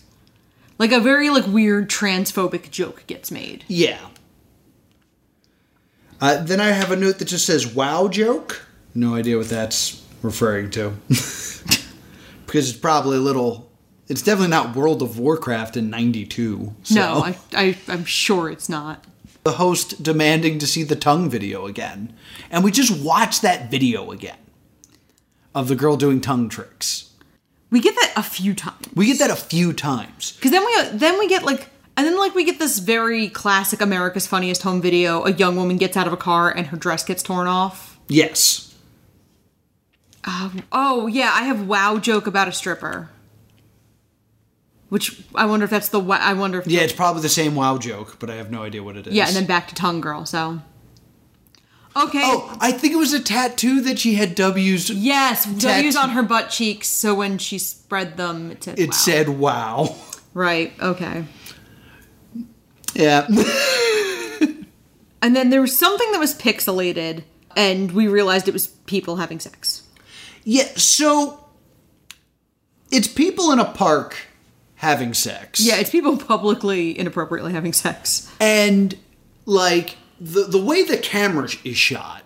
Like 0.78 0.92
a 0.92 1.00
very 1.00 1.30
like 1.30 1.46
weird 1.46 1.88
transphobic 1.88 2.70
joke 2.70 3.04
gets 3.06 3.30
made. 3.30 3.64
Yeah. 3.68 3.98
Uh, 6.20 6.42
then 6.42 6.60
I 6.60 6.66
have 6.68 6.90
a 6.90 6.96
note 6.96 7.18
that 7.18 7.24
just 7.28 7.46
says 7.46 7.66
"Wow 7.66 8.08
joke." 8.08 8.66
No 8.94 9.14
idea 9.14 9.38
what 9.38 9.48
that's 9.48 10.04
referring 10.22 10.70
to, 10.72 10.90
because 11.08 12.70
it's 12.70 12.72
probably 12.78 13.16
a 13.16 13.20
little. 13.20 13.70
It's 14.08 14.22
definitely 14.22 14.50
not 14.50 14.74
World 14.74 15.02
of 15.02 15.18
Warcraft 15.18 15.76
in 15.76 15.90
'92. 15.90 16.74
So. 16.82 16.94
No, 16.94 17.24
I, 17.24 17.36
I 17.54 17.78
I'm 17.88 18.04
sure 18.04 18.50
it's 18.50 18.68
not. 18.68 19.04
the 19.44 19.52
host 19.52 20.02
demanding 20.02 20.58
to 20.58 20.66
see 20.66 20.82
the 20.82 20.96
tongue 20.96 21.30
video 21.30 21.66
again, 21.66 22.12
and 22.50 22.64
we 22.64 22.70
just 22.72 23.02
watch 23.02 23.40
that 23.42 23.70
video 23.70 24.10
again 24.10 24.36
of 25.54 25.68
the 25.68 25.76
girl 25.76 25.96
doing 25.96 26.20
tongue 26.20 26.48
tricks. 26.48 27.12
We 27.70 27.80
get 27.80 27.94
that 27.94 28.12
a 28.16 28.22
few 28.22 28.54
times. 28.54 28.88
We 28.94 29.06
get 29.06 29.18
that 29.20 29.30
a 29.30 29.36
few 29.36 29.72
times. 29.72 30.32
Because 30.32 30.50
then 30.50 30.64
we 30.66 30.98
then 30.98 31.18
we 31.18 31.28
get 31.28 31.44
like 31.44 31.68
and 31.96 32.06
then 32.06 32.18
like 32.18 32.34
we 32.34 32.44
get 32.44 32.58
this 32.58 32.78
very 32.80 33.28
classic 33.28 33.80
America's 33.80 34.26
Funniest 34.26 34.62
Home 34.62 34.82
Video. 34.82 35.22
A 35.24 35.32
young 35.32 35.54
woman 35.56 35.76
gets 35.76 35.96
out 35.96 36.06
of 36.08 36.12
a 36.12 36.16
car 36.16 36.50
and 36.50 36.66
her 36.68 36.76
dress 36.76 37.04
gets 37.04 37.22
torn 37.22 37.46
off. 37.46 37.98
Yes. 38.08 38.69
Um, 40.24 40.62
oh 40.72 41.06
yeah, 41.06 41.30
I 41.34 41.44
have 41.44 41.66
wow 41.66 41.98
joke 41.98 42.26
about 42.26 42.48
a 42.48 42.52
stripper. 42.52 43.08
Which 44.90 45.22
I 45.36 45.46
wonder 45.46 45.64
if 45.64 45.70
that's 45.70 45.88
the 45.88 46.00
I 46.00 46.32
wonder 46.32 46.58
if 46.58 46.66
Yeah, 46.66 46.80
it's 46.80 46.92
probably 46.92 47.22
the 47.22 47.28
same 47.28 47.54
wow 47.54 47.78
joke, 47.78 48.18
but 48.18 48.28
I 48.28 48.34
have 48.34 48.50
no 48.50 48.62
idea 48.62 48.82
what 48.82 48.96
it 48.96 49.06
is. 49.06 49.14
yeah, 49.14 49.26
and 49.28 49.36
then 49.36 49.46
back 49.46 49.68
to 49.68 49.74
tongue 49.74 50.00
girl. 50.00 50.26
So 50.26 50.60
okay, 51.96 52.20
Oh, 52.22 52.56
I 52.60 52.72
think 52.72 52.92
it 52.92 52.96
was 52.96 53.12
a 53.12 53.20
tattoo 53.22 53.80
that 53.82 53.98
she 54.00 54.14
had 54.14 54.34
W's. 54.34 54.90
yes, 54.90 55.46
W's 55.46 55.94
on 55.96 56.10
her 56.10 56.22
butt 56.24 56.50
cheeks. 56.50 56.88
So 56.88 57.14
when 57.14 57.38
she 57.38 57.58
spread 57.58 58.16
them, 58.16 58.50
it 58.50 58.64
said 58.64 58.78
It 58.80 58.88
wow. 58.90 58.92
said 58.96 59.28
wow. 59.28 59.96
right. 60.34 60.72
Okay, 60.82 61.24
Yeah. 62.94 63.26
and 65.22 65.36
then 65.36 65.50
there 65.50 65.60
was 65.60 65.76
something 65.78 66.10
that 66.12 66.18
was 66.18 66.34
pixelated, 66.34 67.22
and 67.56 67.92
we 67.92 68.08
realized 68.08 68.48
it 68.48 68.52
was 68.54 68.66
people 68.66 69.16
having 69.16 69.38
sex. 69.38 69.82
Yeah, 70.44 70.68
so 70.76 71.44
it's 72.90 73.08
people 73.08 73.52
in 73.52 73.58
a 73.58 73.64
park 73.64 74.16
having 74.76 75.14
sex. 75.14 75.60
Yeah, 75.60 75.76
it's 75.76 75.90
people 75.90 76.16
publicly 76.16 76.98
inappropriately 76.98 77.52
having 77.52 77.72
sex. 77.72 78.30
and 78.40 78.96
like 79.46 79.96
the 80.20 80.42
the 80.44 80.62
way 80.62 80.82
the 80.84 80.98
camera 80.98 81.48
is 81.64 81.76
shot 81.76 82.22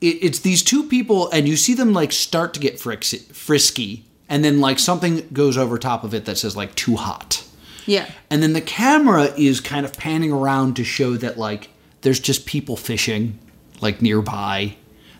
it, 0.00 0.06
it's 0.22 0.38
these 0.40 0.62
two 0.62 0.84
people 0.88 1.28
and 1.30 1.48
you 1.48 1.56
see 1.56 1.74
them 1.74 1.92
like 1.92 2.12
start 2.12 2.54
to 2.54 2.60
get 2.60 2.78
frisky 2.78 4.04
and 4.28 4.44
then 4.44 4.60
like 4.60 4.78
something 4.78 5.28
goes 5.32 5.58
over 5.58 5.76
top 5.76 6.04
of 6.04 6.14
it 6.14 6.24
that 6.24 6.38
says 6.38 6.56
like 6.56 6.72
too 6.76 6.94
hot 6.94 7.44
Yeah. 7.84 8.08
and 8.30 8.42
then 8.44 8.52
the 8.52 8.60
camera 8.60 9.24
is 9.36 9.58
kind 9.60 9.84
of 9.84 9.92
panning 9.94 10.30
around 10.32 10.76
to 10.76 10.84
show 10.84 11.14
that 11.16 11.36
like 11.36 11.70
there's 12.02 12.20
just 12.20 12.46
people 12.46 12.76
fishing 12.76 13.38
like 13.80 14.00
nearby 14.00 14.76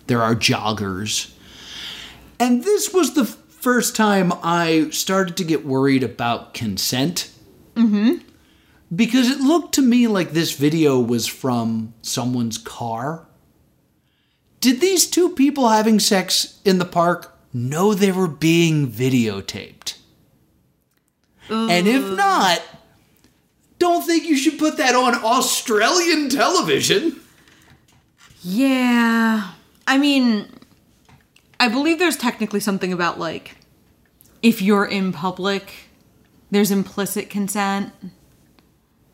there 0.06 0.22
are 0.22 0.36
joggers 0.36 1.32
and 2.40 2.64
this 2.64 2.92
was 2.92 3.14
the 3.14 3.24
first 3.24 3.96
time 3.96 4.32
i 4.42 4.88
started 4.90 5.36
to 5.36 5.44
get 5.44 5.66
worried 5.66 6.02
about 6.02 6.54
consent 6.54 7.30
mm-hmm. 7.78 8.16
because 8.94 9.30
it 9.30 9.40
looked 9.40 9.74
to 9.74 9.82
me 9.82 10.06
like 10.06 10.32
this 10.32 10.52
video 10.52 10.98
was 10.98 11.26
from 11.26 11.94
someone's 12.02 12.58
car. 12.58 13.26
Did 14.60 14.80
these 14.80 15.08
two 15.08 15.30
people 15.30 15.68
having 15.68 16.00
sex 16.00 16.60
in 16.64 16.78
the 16.78 16.84
park 16.84 17.38
know 17.52 17.94
they 17.94 18.12
were 18.12 18.28
being 18.28 18.90
videotaped? 18.90 19.96
And 21.50 21.88
if 21.88 22.04
not, 22.14 22.62
don't 23.78 24.04
think 24.04 24.24
you 24.24 24.36
should 24.36 24.58
put 24.58 24.76
that 24.76 24.94
on 24.94 25.14
Australian 25.14 26.28
television. 26.28 27.20
Yeah. 28.42 29.52
I 29.86 29.96
mean, 29.96 30.46
I 31.60 31.68
believe 31.68 31.98
there's 31.98 32.16
technically 32.16 32.60
something 32.60 32.92
about 32.92 33.18
like 33.18 33.56
if 34.42 34.62
you're 34.62 34.84
in 34.84 35.12
public, 35.12 35.72
there's 36.50 36.70
implicit 36.70 37.30
consent. 37.30 37.92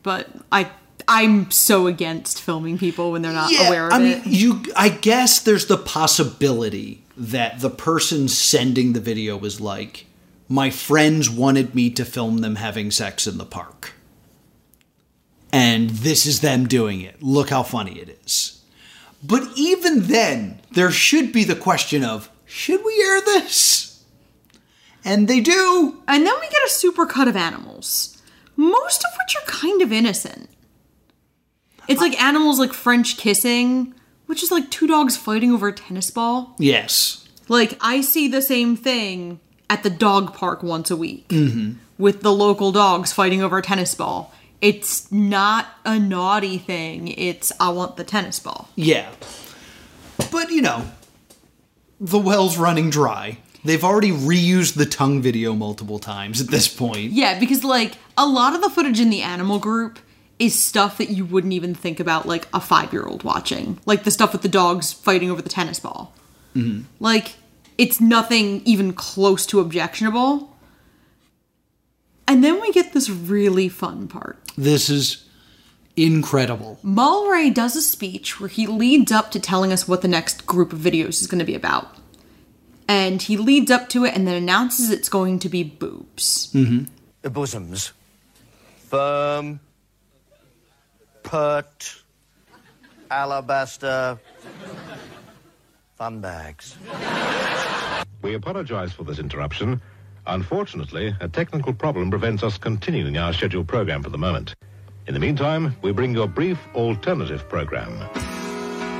But 0.03 0.29
I 0.51 0.69
I'm 1.07 1.51
so 1.51 1.87
against 1.87 2.41
filming 2.41 2.77
people 2.77 3.11
when 3.11 3.21
they're 3.21 3.31
not 3.31 3.51
aware 3.51 3.87
of 3.87 3.93
I 3.93 3.99
mean, 3.99 4.17
it. 4.17 4.25
you. 4.25 4.63
I 4.75 4.89
guess 4.89 5.39
there's 5.39 5.67
the 5.67 5.77
possibility 5.77 7.03
that 7.17 7.59
the 7.59 7.69
person 7.69 8.27
sending 8.27 8.93
the 8.93 8.99
video 8.99 9.37
was 9.37 9.61
like, 9.61 10.05
"My 10.47 10.69
friends 10.69 11.29
wanted 11.29 11.75
me 11.75 11.89
to 11.91 12.05
film 12.05 12.39
them 12.39 12.55
having 12.55 12.91
sex 12.91 13.27
in 13.27 13.37
the 13.37 13.45
park, 13.45 13.93
and 15.51 15.89
this 15.89 16.25
is 16.25 16.41
them 16.41 16.67
doing 16.67 17.01
it. 17.01 17.21
Look 17.21 17.49
how 17.49 17.63
funny 17.63 17.99
it 17.99 18.19
is." 18.25 18.61
But 19.23 19.43
even 19.55 20.07
then, 20.07 20.61
there 20.71 20.91
should 20.91 21.31
be 21.31 21.43
the 21.43 21.55
question 21.55 22.03
of, 22.03 22.29
should 22.45 22.83
we 22.85 23.03
air 23.03 23.21
this? 23.21 24.03
And 25.03 25.27
they 25.27 25.39
do. 25.39 26.01
And 26.07 26.25
then 26.25 26.33
we 26.39 26.49
get 26.49 26.65
a 26.65 26.69
super 26.69 27.05
cut 27.05 27.27
of 27.27 27.35
animals, 27.35 28.21
most 28.55 29.03
of 29.03 29.11
which 29.19 29.35
are 29.35 29.51
kind 29.51 29.81
of 29.81 29.91
innocent. 29.91 30.49
It's 31.87 32.01
like 32.01 32.19
animals 32.21 32.57
like 32.57 32.73
French 32.73 33.17
kissing, 33.17 33.93
which 34.25 34.41
is 34.41 34.51
like 34.51 34.71
two 34.71 34.87
dogs 34.87 35.15
fighting 35.15 35.51
over 35.51 35.67
a 35.67 35.73
tennis 35.73 36.09
ball. 36.09 36.55
Yes. 36.57 37.27
Like 37.47 37.77
I 37.81 38.01
see 38.01 38.27
the 38.27 38.41
same 38.41 38.75
thing 38.75 39.39
at 39.69 39.83
the 39.83 39.89
dog 39.89 40.33
park 40.33 40.63
once 40.63 40.89
a 40.89 40.95
week 40.95 41.27
mm-hmm. 41.29 41.73
with 41.97 42.21
the 42.21 42.31
local 42.31 42.71
dogs 42.71 43.13
fighting 43.13 43.41
over 43.43 43.59
a 43.59 43.61
tennis 43.61 43.93
ball. 43.93 44.33
It's 44.61 45.11
not 45.11 45.67
a 45.85 45.99
naughty 45.99 46.57
thing. 46.57 47.09
It's 47.09 47.51
I 47.59 47.69
want 47.69 47.97
the 47.97 48.03
tennis 48.03 48.39
ball. 48.39 48.69
Yeah. 48.75 49.11
But, 50.31 50.49
you 50.49 50.61
know, 50.61 50.89
the 51.99 52.19
well's 52.19 52.57
running 52.57 52.89
dry. 52.89 53.37
They've 53.63 53.83
already 53.83 54.11
reused 54.11 54.75
the 54.75 54.85
tongue 54.85 55.21
video 55.21 55.53
multiple 55.53 55.97
times 55.97 56.39
at 56.39 56.47
this 56.47 56.67
point. 56.67 57.11
Yeah, 57.11 57.39
because 57.39 57.63
like 57.63 57.93
a 58.17 58.27
lot 58.27 58.53
of 58.53 58.61
the 58.61 58.69
footage 58.69 58.99
in 58.99 59.09
the 59.09 59.21
animal 59.21 59.57
group 59.57 59.97
is 60.37 60.57
stuff 60.57 60.97
that 60.99 61.09
you 61.09 61.25
wouldn't 61.25 61.53
even 61.53 61.73
think 61.73 61.99
about 61.99 62.27
like 62.27 62.45
a 62.47 62.59
5-year-old 62.59 63.23
watching. 63.23 63.79
Like 63.85 64.03
the 64.03 64.11
stuff 64.11 64.33
with 64.33 64.43
the 64.43 64.49
dogs 64.49 64.93
fighting 64.93 65.31
over 65.31 65.41
the 65.41 65.49
tennis 65.49 65.79
ball. 65.79 66.13
Mm-hmm. 66.55 66.83
Like 66.99 67.35
it's 67.77 67.99
nothing 67.99 68.61
even 68.65 68.93
close 68.93 69.45
to 69.47 69.59
objectionable. 69.59 70.55
And 72.27 72.43
then 72.43 72.61
we 72.61 72.71
get 72.71 72.93
this 72.93 73.09
really 73.09 73.69
fun 73.69 74.07
part. 74.07 74.37
This 74.57 74.89
is 74.89 75.24
incredible. 75.95 76.79
Mulray 76.83 77.53
does 77.53 77.75
a 77.75 77.81
speech 77.81 78.39
where 78.39 78.49
he 78.49 78.67
leads 78.67 79.11
up 79.11 79.31
to 79.31 79.39
telling 79.39 79.71
us 79.71 79.87
what 79.87 80.01
the 80.01 80.07
next 80.07 80.45
group 80.45 80.73
of 80.73 80.79
videos 80.79 81.21
is 81.21 81.27
going 81.27 81.39
to 81.39 81.45
be 81.45 81.55
about. 81.55 81.95
And 82.87 83.21
he 83.21 83.37
leads 83.37 83.71
up 83.71 83.89
to 83.89 84.05
it 84.05 84.15
and 84.15 84.27
then 84.27 84.35
announces 84.35 84.91
it's 84.91 85.09
going 85.09 85.39
to 85.39 85.49
be 85.49 85.63
boobs. 85.63 86.51
Mm-hmm. 86.53 86.85
The 87.21 87.29
bosoms. 87.29 87.93
Firm. 88.77 89.59
Pert. 91.23 92.03
Alabaster. 93.09 94.19
Fun 95.95 96.19
bags. 96.19 96.77
We 98.21 98.33
apologize 98.33 98.91
for 98.91 99.03
this 99.03 99.17
interruption. 99.17 99.81
Unfortunately, 100.27 101.15
a 101.21 101.27
technical 101.27 101.73
problem 101.73 102.09
prevents 102.09 102.43
us 102.43 102.57
continuing 102.57 103.17
our 103.17 103.31
scheduled 103.33 103.67
program 103.67 104.03
for 104.03 104.09
the 104.09 104.17
moment. 104.17 104.55
In 105.07 105.13
the 105.13 105.19
meantime, 105.19 105.75
we 105.83 105.91
bring 105.91 106.15
you 106.15 106.23
a 106.23 106.27
brief 106.27 106.57
alternative 106.73 107.47
program. 107.47 107.91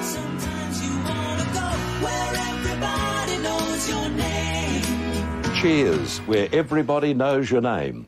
Sometimes 0.03 0.85
you 0.85 0.91
wanna 1.03 1.45
go 1.51 1.67
where 2.05 2.33
everybody 2.35 3.37
knows 3.41 3.89
your 3.89 4.09
name. 4.09 5.43
Cheers, 5.55 6.19
where 6.19 6.47
everybody 6.51 7.15
knows 7.15 7.49
your 7.49 7.61
name. 7.61 8.07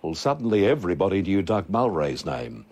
Well, 0.00 0.14
suddenly 0.14 0.66
everybody 0.66 1.20
knew 1.20 1.42
Doug 1.42 1.68
Mulray's 1.68 2.24
name. 2.24 2.64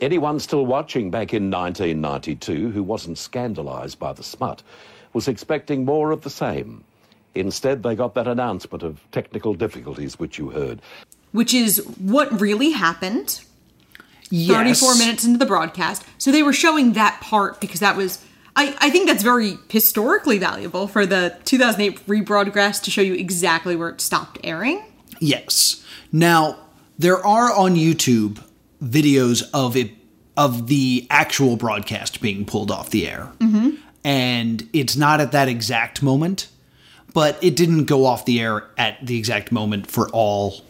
Anyone 0.00 0.38
still 0.38 0.66
watching 0.66 1.10
back 1.10 1.34
in 1.34 1.50
1992 1.50 2.70
who 2.70 2.84
wasn't 2.84 3.18
scandalised 3.18 3.98
by 3.98 4.12
the 4.12 4.22
smut 4.22 4.62
was 5.14 5.26
expecting 5.26 5.84
more 5.84 6.12
of 6.12 6.20
the 6.22 6.30
same. 6.30 6.84
Instead, 7.34 7.82
they 7.82 7.96
got 7.96 8.14
that 8.14 8.28
announcement 8.28 8.84
of 8.84 9.00
technical 9.10 9.52
difficulties 9.54 10.16
which 10.18 10.38
you 10.38 10.50
heard. 10.50 10.80
which 11.32 11.52
is 11.52 11.78
what 11.98 12.40
really 12.40 12.70
happened 12.70 13.40
Yes. 14.30 14.80
34 14.80 14.96
minutes 14.96 15.24
into 15.24 15.38
the 15.38 15.46
broadcast. 15.46 16.04
So 16.18 16.32
they 16.32 16.42
were 16.42 16.52
showing 16.52 16.92
that 16.94 17.20
part 17.20 17.60
because 17.60 17.80
that 17.80 17.96
was. 17.96 18.24
I, 18.58 18.74
I 18.80 18.88
think 18.88 19.06
that's 19.06 19.22
very 19.22 19.58
historically 19.68 20.38
valuable 20.38 20.88
for 20.88 21.04
the 21.04 21.36
2008 21.44 22.06
rebroadcast 22.06 22.84
to 22.84 22.90
show 22.90 23.02
you 23.02 23.12
exactly 23.12 23.76
where 23.76 23.90
it 23.90 24.00
stopped 24.00 24.38
airing. 24.42 24.82
Yes. 25.20 25.84
Now 26.10 26.56
there 26.98 27.24
are 27.24 27.52
on 27.52 27.74
YouTube 27.76 28.42
videos 28.82 29.42
of 29.52 29.76
it 29.76 29.92
of 30.36 30.66
the 30.66 31.06
actual 31.08 31.56
broadcast 31.56 32.20
being 32.20 32.44
pulled 32.44 32.70
off 32.70 32.90
the 32.90 33.08
air, 33.08 33.32
mm-hmm. 33.38 33.76
and 34.04 34.68
it's 34.72 34.96
not 34.96 35.20
at 35.20 35.32
that 35.32 35.48
exact 35.48 36.02
moment, 36.02 36.48
but 37.14 37.42
it 37.42 37.56
didn't 37.56 37.84
go 37.84 38.04
off 38.04 38.26
the 38.26 38.40
air 38.40 38.64
at 38.76 39.04
the 39.04 39.16
exact 39.18 39.50
moment 39.50 39.90
for 39.90 40.08
all 40.10 40.62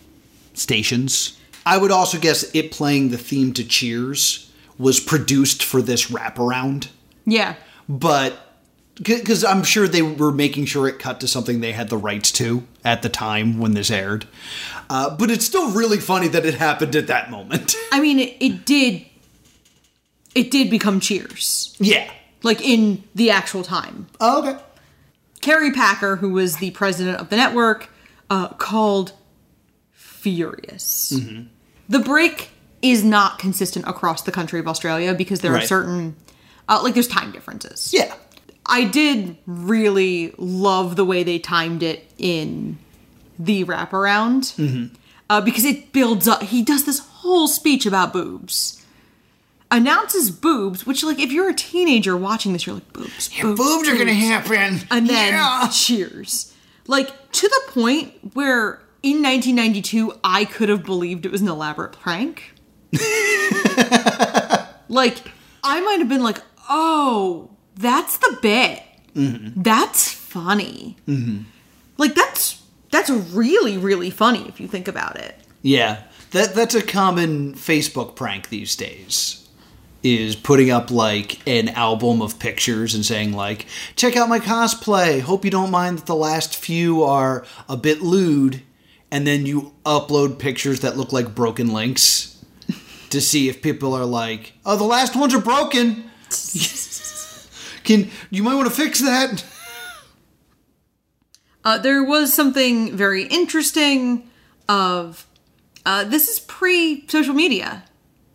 stations. 0.54 1.36
I 1.66 1.76
would 1.76 1.90
also 1.90 2.18
guess 2.18 2.44
it 2.55 2.70
playing 2.70 3.11
the 3.11 3.18
theme 3.18 3.52
to 3.55 3.64
Cheers 3.64 4.50
was 4.79 5.00
produced 5.00 5.62
for 5.64 5.83
this 5.83 6.11
wraparound 6.11 6.88
Yeah. 7.26 7.57
but 7.88 8.38
because 9.02 9.44
I'm 9.44 9.62
sure 9.62 9.87
they 9.87 10.00
were 10.00 10.33
making 10.33 10.64
sure 10.66 10.88
it 10.88 10.98
cut 10.98 11.20
to 11.20 11.29
something 11.29 11.61
they 11.61 11.72
had 11.72 11.90
the 11.90 11.98
rights 11.98 12.33
to 12.33 12.62
at 12.83 13.02
the 13.02 13.11
time 13.11 13.59
when 13.59 13.72
this 13.74 13.90
aired. 13.90 14.26
Uh, 14.88 15.14
but 15.14 15.31
it's 15.31 15.44
still 15.44 15.70
really 15.72 15.98
funny 15.98 16.29
that 16.29 16.46
it 16.46 16.55
happened 16.55 16.96
at 16.96 17.07
that 17.09 17.31
moment. 17.31 17.74
I 17.92 18.00
mean, 18.00 18.18
it, 18.18 18.37
it 18.40 18.64
did. 18.64 19.05
It 20.35 20.50
did 20.50 20.70
become 20.70 21.00
Cheers, 21.00 21.76
yeah. 21.79 22.11
like 22.42 22.62
in 22.62 23.02
the 23.14 23.31
actual 23.31 23.62
time. 23.62 24.07
Oh, 24.20 24.38
okay. 24.48 24.62
Kerry 25.42 25.72
Packer, 25.72 26.16
who 26.16 26.31
was 26.31 26.57
the 26.57 26.70
president 26.70 27.18
of 27.18 27.29
the 27.29 27.37
network, 27.37 27.90
uh, 28.31 28.48
called 28.55 29.12
furious. 29.92 31.12
The 31.88 31.99
break 32.01 32.51
is 32.83 33.03
not 33.05 33.38
consistent 33.38 33.87
across 33.88 34.22
the 34.22 34.33
country 34.33 34.61
of 34.61 34.68
Australia 34.68 35.14
because 35.14 35.40
there 35.40 35.55
are 35.55 35.61
certain, 35.62 36.14
uh, 36.68 36.81
like, 36.83 36.94
there's 36.94 37.09
time 37.09 37.31
differences. 37.33 37.92
Yeah. 37.92 38.14
I 38.66 38.85
did 38.85 39.37
really 39.46 40.35
love 40.38 40.96
the 40.96 41.05
way 41.05 41.22
they 41.22 41.38
timed 41.38 41.83
it 41.83 42.11
in 42.18 42.79
the 43.38 43.64
wraparound 43.64 44.90
uh, 45.31 45.40
because 45.40 45.64
it 45.64 45.92
builds 45.92 46.27
up. 46.27 46.42
He 46.42 46.62
does 46.62 46.85
this 46.85 46.99
whole 46.99 47.46
speech 47.49 47.87
about 47.87 48.12
boobs, 48.12 48.85
announces 49.70 50.31
boobs, 50.31 50.87
which, 50.87 51.03
like, 51.05 51.18
if 51.18 51.33
you're 51.33 51.49
a 51.49 51.55
teenager 51.55 52.16
watching 52.16 52.53
this, 52.53 52.66
you're 52.66 52.75
like, 52.77 52.92
boobs, 52.92 53.29
boobs, 53.40 53.59
Boobs 53.61 53.88
are 53.88 53.96
gonna 53.96 54.12
happen. 54.14 54.81
and 54.90 55.09
then 55.09 55.33
Yeah. 55.35 55.68
cheers. 55.72 56.53
Like 56.88 57.33
to 57.33 57.49
the 57.49 57.61
point 57.72 58.12
where 58.35 58.81
in 59.02 59.22
1992 59.22 60.14
I 60.22 60.44
could 60.44 60.68
have 60.68 60.85
believed 60.85 61.26
it 61.26 61.32
was 61.32 61.42
an 61.42 61.48
elaborate 61.48 61.92
prank. 61.92 62.52
like 64.88 65.18
I 65.62 65.80
might 65.80 65.98
have 65.98 66.09
been 66.09 66.22
like, 66.22 66.38
"Oh, 66.68 67.50
that's 67.74 68.18
the 68.18 68.38
bit. 68.40 68.82
Mm-hmm. 69.14 69.62
That's 69.62 70.12
funny." 70.12 70.96
Mm-hmm. 71.06 71.42
Like 71.98 72.14
that's 72.14 72.62
that's 72.90 73.11
really 73.11 73.76
really 73.76 74.11
funny 74.11 74.48
if 74.48 74.61
you 74.61 74.68
think 74.68 74.88
about 74.88 75.16
it. 75.16 75.35
Yeah. 75.62 76.02
That 76.30 76.54
that's 76.54 76.74
a 76.74 76.82
common 76.82 77.54
Facebook 77.54 78.14
prank 78.14 78.48
these 78.48 78.76
days. 78.76 79.42
Is 80.02 80.37
putting 80.37 80.70
up 80.70 80.92
like 80.92 81.40
an 81.48 81.68
album 81.70 82.22
of 82.22 82.38
pictures 82.38 82.94
and 82.94 83.04
saying 83.04 83.32
like, 83.32 83.66
check 83.96 84.16
out 84.16 84.28
my 84.28 84.38
cosplay. 84.38 85.20
Hope 85.20 85.44
you 85.44 85.50
don't 85.50 85.70
mind 85.70 85.98
that 85.98 86.06
the 86.06 86.14
last 86.14 86.54
few 86.54 87.02
are 87.02 87.44
a 87.68 87.76
bit 87.76 88.02
lewd, 88.02 88.62
and 89.10 89.26
then 89.26 89.46
you 89.46 89.74
upload 89.84 90.38
pictures 90.38 90.80
that 90.80 90.96
look 90.96 91.12
like 91.12 91.34
broken 91.34 91.72
links 91.72 92.44
to 93.10 93.20
see 93.20 93.48
if 93.48 93.62
people 93.62 93.94
are 93.94 94.04
like, 94.04 94.52
oh, 94.64 94.76
the 94.76 94.84
last 94.84 95.16
ones 95.16 95.34
are 95.34 95.40
broken. 95.40 96.10
Can 97.84 98.10
you 98.30 98.42
might 98.42 98.54
want 98.54 98.68
to 98.68 98.74
fix 98.74 99.00
that? 99.00 99.44
Uh, 101.64 101.78
there 101.78 102.02
was 102.02 102.32
something 102.32 102.96
very 102.96 103.24
interesting 103.24 104.28
of 104.68 105.26
uh, 105.84 106.04
this 106.04 106.28
is 106.28 106.40
pre 106.40 107.06
social 107.08 107.34
media. 107.34 107.84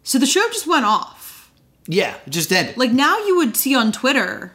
So 0.04 0.18
the 0.18 0.26
show 0.26 0.46
just 0.48 0.68
went 0.68 0.86
off. 0.86 1.52
Yeah, 1.88 2.16
it 2.26 2.30
just 2.30 2.52
ended. 2.52 2.78
Like 2.78 2.92
now 2.92 3.20
you 3.20 3.38
would 3.38 3.56
see 3.56 3.76
on 3.76 3.92
Twitter 3.92 4.54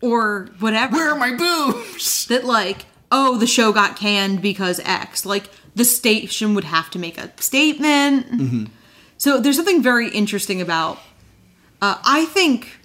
or 0.00 0.48
whatever 0.58 0.96
where 0.96 1.10
are 1.10 1.18
my 1.18 1.36
boobs? 1.36 2.26
that 2.26 2.44
like, 2.44 2.86
oh, 3.10 3.38
the 3.38 3.46
show 3.46 3.72
got 3.72 3.96
canned 3.96 4.42
because 4.42 4.80
X. 4.80 5.24
Like 5.24 5.50
the 5.74 5.84
station 5.84 6.54
would 6.54 6.64
have 6.64 6.90
to 6.90 6.98
make 6.98 7.18
a 7.18 7.30
statement. 7.40 8.26
So 9.18 9.40
there's 9.40 9.56
something 9.56 9.82
very 9.82 10.10
interesting 10.10 10.60
about. 10.60 10.98
Uh, 11.80 11.98
I 12.04 12.24
think 12.26 12.78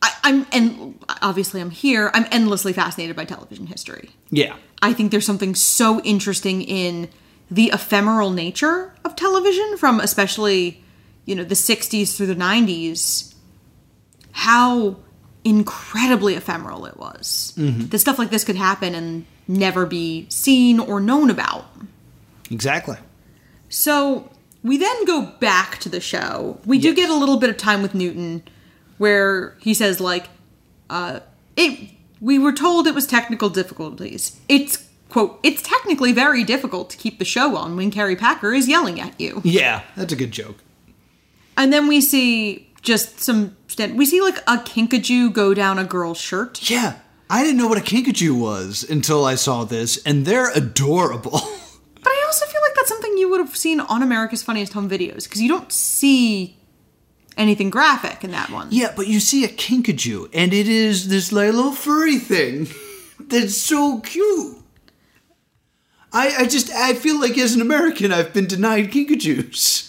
I, 0.00 0.12
I'm 0.22 0.46
and 0.52 1.04
obviously 1.22 1.60
I'm 1.60 1.70
here. 1.70 2.10
I'm 2.14 2.26
endlessly 2.30 2.72
fascinated 2.72 3.16
by 3.16 3.24
television 3.24 3.66
history. 3.66 4.10
Yeah. 4.30 4.56
I 4.80 4.92
think 4.92 5.10
there's 5.10 5.26
something 5.26 5.54
so 5.54 6.00
interesting 6.02 6.62
in 6.62 7.08
the 7.50 7.70
ephemeral 7.72 8.30
nature 8.30 8.94
of 9.04 9.16
television 9.16 9.76
from 9.76 10.00
especially, 10.00 10.82
you 11.24 11.34
know, 11.34 11.44
the 11.44 11.54
60s 11.54 12.16
through 12.16 12.26
the 12.26 12.36
90s. 12.36 13.34
How 14.32 14.96
incredibly 15.44 16.34
ephemeral 16.34 16.86
it 16.86 16.96
was. 16.96 17.52
That 17.56 17.98
stuff 17.98 18.18
like 18.18 18.30
this 18.30 18.44
could 18.44 18.56
happen 18.56 18.94
and 18.94 19.26
never 19.46 19.86
be 19.86 20.26
seen 20.28 20.78
or 20.80 21.00
known 21.00 21.30
about. 21.30 21.66
Exactly. 22.50 22.96
So 23.68 24.30
we 24.62 24.76
then 24.78 25.04
go 25.04 25.22
back 25.40 25.78
to 25.78 25.88
the 25.88 26.00
show. 26.00 26.60
We 26.64 26.78
do 26.78 26.94
get 26.94 27.10
a 27.10 27.14
little 27.14 27.38
bit 27.38 27.50
of 27.50 27.56
time 27.56 27.82
with 27.82 27.94
Newton 27.94 28.42
where 28.98 29.56
he 29.60 29.74
says 29.74 30.00
like 30.00 30.28
uh 30.90 31.20
it 31.56 31.90
we 32.20 32.38
were 32.38 32.52
told 32.52 32.86
it 32.86 32.94
was 32.94 33.06
technical 33.06 33.48
difficulties. 33.48 34.38
It's 34.48 34.88
quote, 35.08 35.38
it's 35.42 35.62
technically 35.62 36.12
very 36.12 36.44
difficult 36.44 36.90
to 36.90 36.96
keep 36.96 37.18
the 37.18 37.24
show 37.24 37.56
on 37.56 37.76
when 37.76 37.90
Kerry 37.90 38.16
Packer 38.16 38.52
is 38.52 38.68
yelling 38.68 39.00
at 39.00 39.18
you. 39.20 39.40
Yeah, 39.44 39.82
that's 39.96 40.12
a 40.12 40.16
good 40.16 40.32
joke. 40.32 40.56
And 41.56 41.72
then 41.72 41.88
we 41.88 42.00
see 42.00 42.70
just 42.82 43.20
some 43.20 43.56
stand- 43.78 43.96
we 43.96 44.04
see 44.06 44.20
like 44.20 44.38
a 44.38 44.56
kinkajou 44.58 45.32
go 45.32 45.54
down 45.54 45.78
a 45.78 45.84
girl's 45.84 46.18
shirt. 46.18 46.68
Yeah, 46.68 46.96
I 47.30 47.44
didn't 47.44 47.58
know 47.58 47.68
what 47.68 47.78
a 47.78 47.80
kinkajou 47.80 48.38
was 48.38 48.84
until 48.88 49.24
I 49.24 49.36
saw 49.36 49.64
this, 49.64 50.02
and 50.04 50.26
they're 50.26 50.50
adorable. 50.52 51.40
But 52.00 52.12
I 52.12 52.22
also 52.26 52.46
feel 52.46 52.60
like 52.60 52.76
that's 52.76 52.88
something 52.88 53.18
you 53.18 53.28
would 53.28 53.40
have 53.40 53.56
seen 53.56 53.80
on 53.80 54.04
America's 54.04 54.40
Funniest 54.40 54.72
Home 54.72 54.88
Videos 54.88 55.24
because 55.24 55.42
you 55.42 55.48
don't 55.48 55.70
see 55.72 56.56
anything 57.36 57.70
graphic 57.70 58.22
in 58.22 58.30
that 58.30 58.50
one. 58.50 58.68
yeah, 58.70 58.92
but 58.94 59.08
you 59.08 59.18
see 59.18 59.44
a 59.44 59.48
kinkajou, 59.48 60.30
and 60.32 60.54
it 60.54 60.68
is 60.68 61.08
this 61.08 61.32
like 61.32 61.52
little 61.52 61.72
furry 61.72 62.18
thing 62.18 62.68
that's 63.20 63.56
so 63.56 63.98
cute. 63.98 64.58
I, 66.12 66.34
I 66.38 66.46
just 66.46 66.70
I 66.72 66.94
feel 66.94 67.20
like 67.20 67.36
as 67.36 67.54
an 67.56 67.60
American 67.60 68.12
I've 68.12 68.32
been 68.32 68.46
denied 68.46 68.90
kinkajous. 68.92 69.87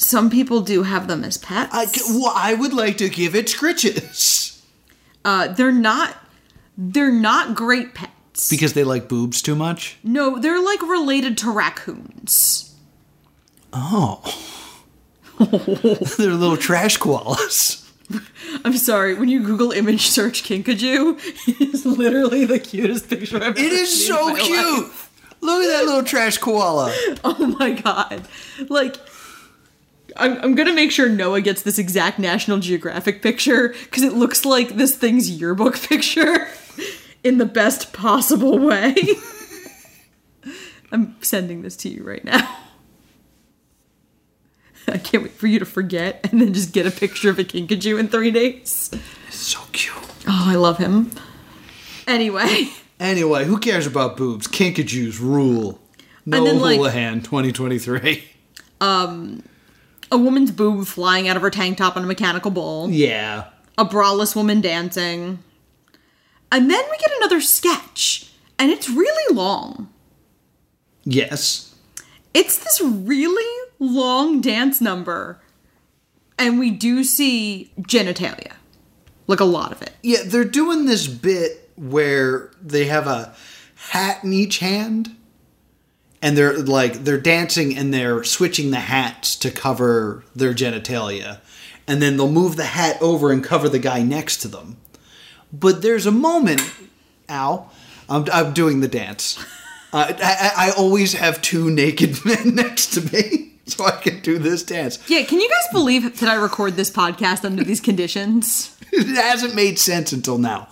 Some 0.00 0.30
people 0.30 0.60
do 0.62 0.84
have 0.84 1.08
them 1.08 1.24
as 1.24 1.36
pets. 1.36 1.70
I, 1.74 1.86
well, 2.16 2.32
I 2.34 2.54
would 2.54 2.72
like 2.72 2.96
to 2.98 3.08
give 3.08 3.34
it 3.34 3.46
scritches 3.46 4.62
uh, 5.24 5.48
they're 5.48 5.72
not. 5.72 6.16
They're 6.78 7.12
not 7.12 7.54
great 7.56 7.92
pets. 7.94 8.48
because 8.48 8.72
they 8.74 8.84
like 8.84 9.08
boobs 9.08 9.42
too 9.42 9.56
much. 9.56 9.98
no, 10.04 10.38
they're 10.38 10.62
like 10.62 10.80
related 10.82 11.36
to 11.38 11.50
raccoons. 11.50 12.74
Oh, 13.72 14.22
they're 15.38 16.32
little 16.32 16.56
trash 16.56 16.96
koalas. 16.98 17.84
I'm 18.64 18.76
sorry. 18.78 19.14
When 19.14 19.28
you 19.28 19.42
Google 19.42 19.72
image 19.72 20.06
search 20.06 20.44
kinkajou, 20.44 21.18
it 21.48 21.60
is 21.74 21.84
literally 21.84 22.44
the 22.46 22.58
cutest 22.60 23.10
picture 23.10 23.36
I've 23.36 23.42
ever 23.42 23.58
It 23.58 23.72
is 23.72 24.06
so 24.06 24.34
cute. 24.36 24.84
life. 24.84 25.04
Look 25.40 25.62
at 25.64 25.68
that 25.68 25.84
little 25.84 26.04
trash 26.04 26.38
koala. 26.38 26.94
Oh 27.24 27.56
my 27.58 27.72
god! 27.72 28.26
Like. 28.68 28.96
I'm, 30.16 30.38
I'm 30.42 30.54
gonna 30.54 30.72
make 30.72 30.90
sure 30.90 31.08
Noah 31.08 31.40
gets 31.40 31.62
this 31.62 31.78
exact 31.78 32.18
National 32.18 32.58
Geographic 32.58 33.22
picture 33.22 33.68
because 33.84 34.02
it 34.02 34.12
looks 34.14 34.44
like 34.44 34.70
this 34.76 34.96
thing's 34.96 35.30
yearbook 35.30 35.78
picture. 35.80 36.48
in 37.24 37.38
the 37.38 37.46
best 37.46 37.92
possible 37.92 38.58
way. 38.58 38.94
I'm 40.92 41.16
sending 41.20 41.62
this 41.62 41.76
to 41.78 41.88
you 41.90 42.02
right 42.02 42.24
now. 42.24 42.56
I 44.88 44.96
can't 44.96 45.22
wait 45.22 45.32
for 45.32 45.46
you 45.46 45.58
to 45.58 45.66
forget 45.66 46.26
and 46.30 46.40
then 46.40 46.54
just 46.54 46.72
get 46.72 46.86
a 46.86 46.90
picture 46.90 47.28
of 47.28 47.38
a 47.38 47.44
kinkajou 47.44 47.98
in 48.00 48.08
three 48.08 48.30
days. 48.30 48.90
So 49.28 49.58
cute. 49.72 49.94
Oh, 50.26 50.44
I 50.48 50.54
love 50.54 50.78
him. 50.78 51.10
Anyway, 52.06 52.68
Anyway, 52.98 53.44
who 53.44 53.58
cares 53.58 53.86
about 53.86 54.16
boobs? 54.16 54.48
Kinkajous 54.48 55.20
rule. 55.20 55.78
No 56.26 56.42
then, 56.44 56.58
like- 56.60 56.78
Houlihan 56.78 57.20
2023. 57.22 58.24
Um, 58.80 59.42
a 60.10 60.18
woman's 60.18 60.50
boob 60.50 60.86
flying 60.86 61.28
out 61.28 61.36
of 61.36 61.42
her 61.42 61.50
tank 61.50 61.78
top 61.78 61.96
on 61.96 62.04
a 62.04 62.06
mechanical 62.06 62.50
bull. 62.50 62.90
Yeah. 62.90 63.44
a 63.76 63.84
braless 63.84 64.34
woman 64.34 64.60
dancing. 64.60 65.38
And 66.50 66.70
then 66.70 66.82
we 66.90 66.96
get 66.98 67.10
another 67.18 67.40
sketch, 67.40 68.32
and 68.58 68.70
it's 68.70 68.88
really 68.88 69.34
long. 69.34 69.88
Yes. 71.04 71.74
It's 72.34 72.58
this 72.58 72.80
really 72.80 73.68
long 73.78 74.40
dance 74.40 74.80
number, 74.80 75.40
and 76.38 76.58
we 76.58 76.70
do 76.70 77.04
see 77.04 77.70
genitalia. 77.80 78.52
Like 79.26 79.40
a 79.40 79.44
lot 79.44 79.72
of 79.72 79.82
it. 79.82 79.92
Yeah, 80.02 80.20
they're 80.24 80.44
doing 80.44 80.86
this 80.86 81.06
bit 81.06 81.70
where 81.76 82.50
they 82.62 82.86
have 82.86 83.06
a 83.06 83.34
hat 83.90 84.24
in 84.24 84.32
each 84.32 84.58
hand 84.58 85.14
and 86.20 86.36
they're 86.36 86.58
like 86.58 87.04
they're 87.04 87.20
dancing 87.20 87.76
and 87.76 87.92
they're 87.92 88.24
switching 88.24 88.70
the 88.70 88.80
hats 88.80 89.36
to 89.36 89.50
cover 89.50 90.24
their 90.34 90.52
genitalia 90.52 91.40
and 91.88 92.02
then 92.02 92.16
they'll 92.16 92.30
move 92.30 92.56
the 92.56 92.66
hat 92.66 93.00
over 93.00 93.32
and 93.32 93.42
cover 93.42 93.68
the 93.68 93.78
guy 93.78 94.02
next 94.02 94.36
to 94.38 94.48
them. 94.48 94.76
But 95.50 95.80
there's 95.80 96.04
a 96.04 96.10
moment, 96.10 96.60
ow, 97.30 97.70
I'm, 98.08 98.26
I'm 98.30 98.52
doing 98.52 98.80
the 98.80 98.88
dance. 98.88 99.42
Uh, 99.90 100.12
I, 100.22 100.52
I 100.56 100.68
I 100.68 100.70
always 100.72 101.14
have 101.14 101.40
two 101.40 101.70
naked 101.70 102.22
men 102.24 102.54
next 102.54 102.88
to 102.94 103.00
me 103.12 103.54
so 103.66 103.86
I 103.86 103.92
can 103.92 104.20
do 104.20 104.38
this 104.38 104.62
dance. 104.62 104.98
Yeah, 105.08 105.22
can 105.22 105.40
you 105.40 105.48
guys 105.48 105.72
believe 105.72 106.20
that 106.20 106.28
I 106.28 106.34
record 106.34 106.74
this 106.74 106.90
podcast 106.90 107.44
under 107.44 107.64
these 107.64 107.80
conditions? 107.80 108.76
it 108.92 109.16
hasn't 109.16 109.54
made 109.54 109.78
sense 109.78 110.12
until 110.12 110.36
now. 110.36 110.68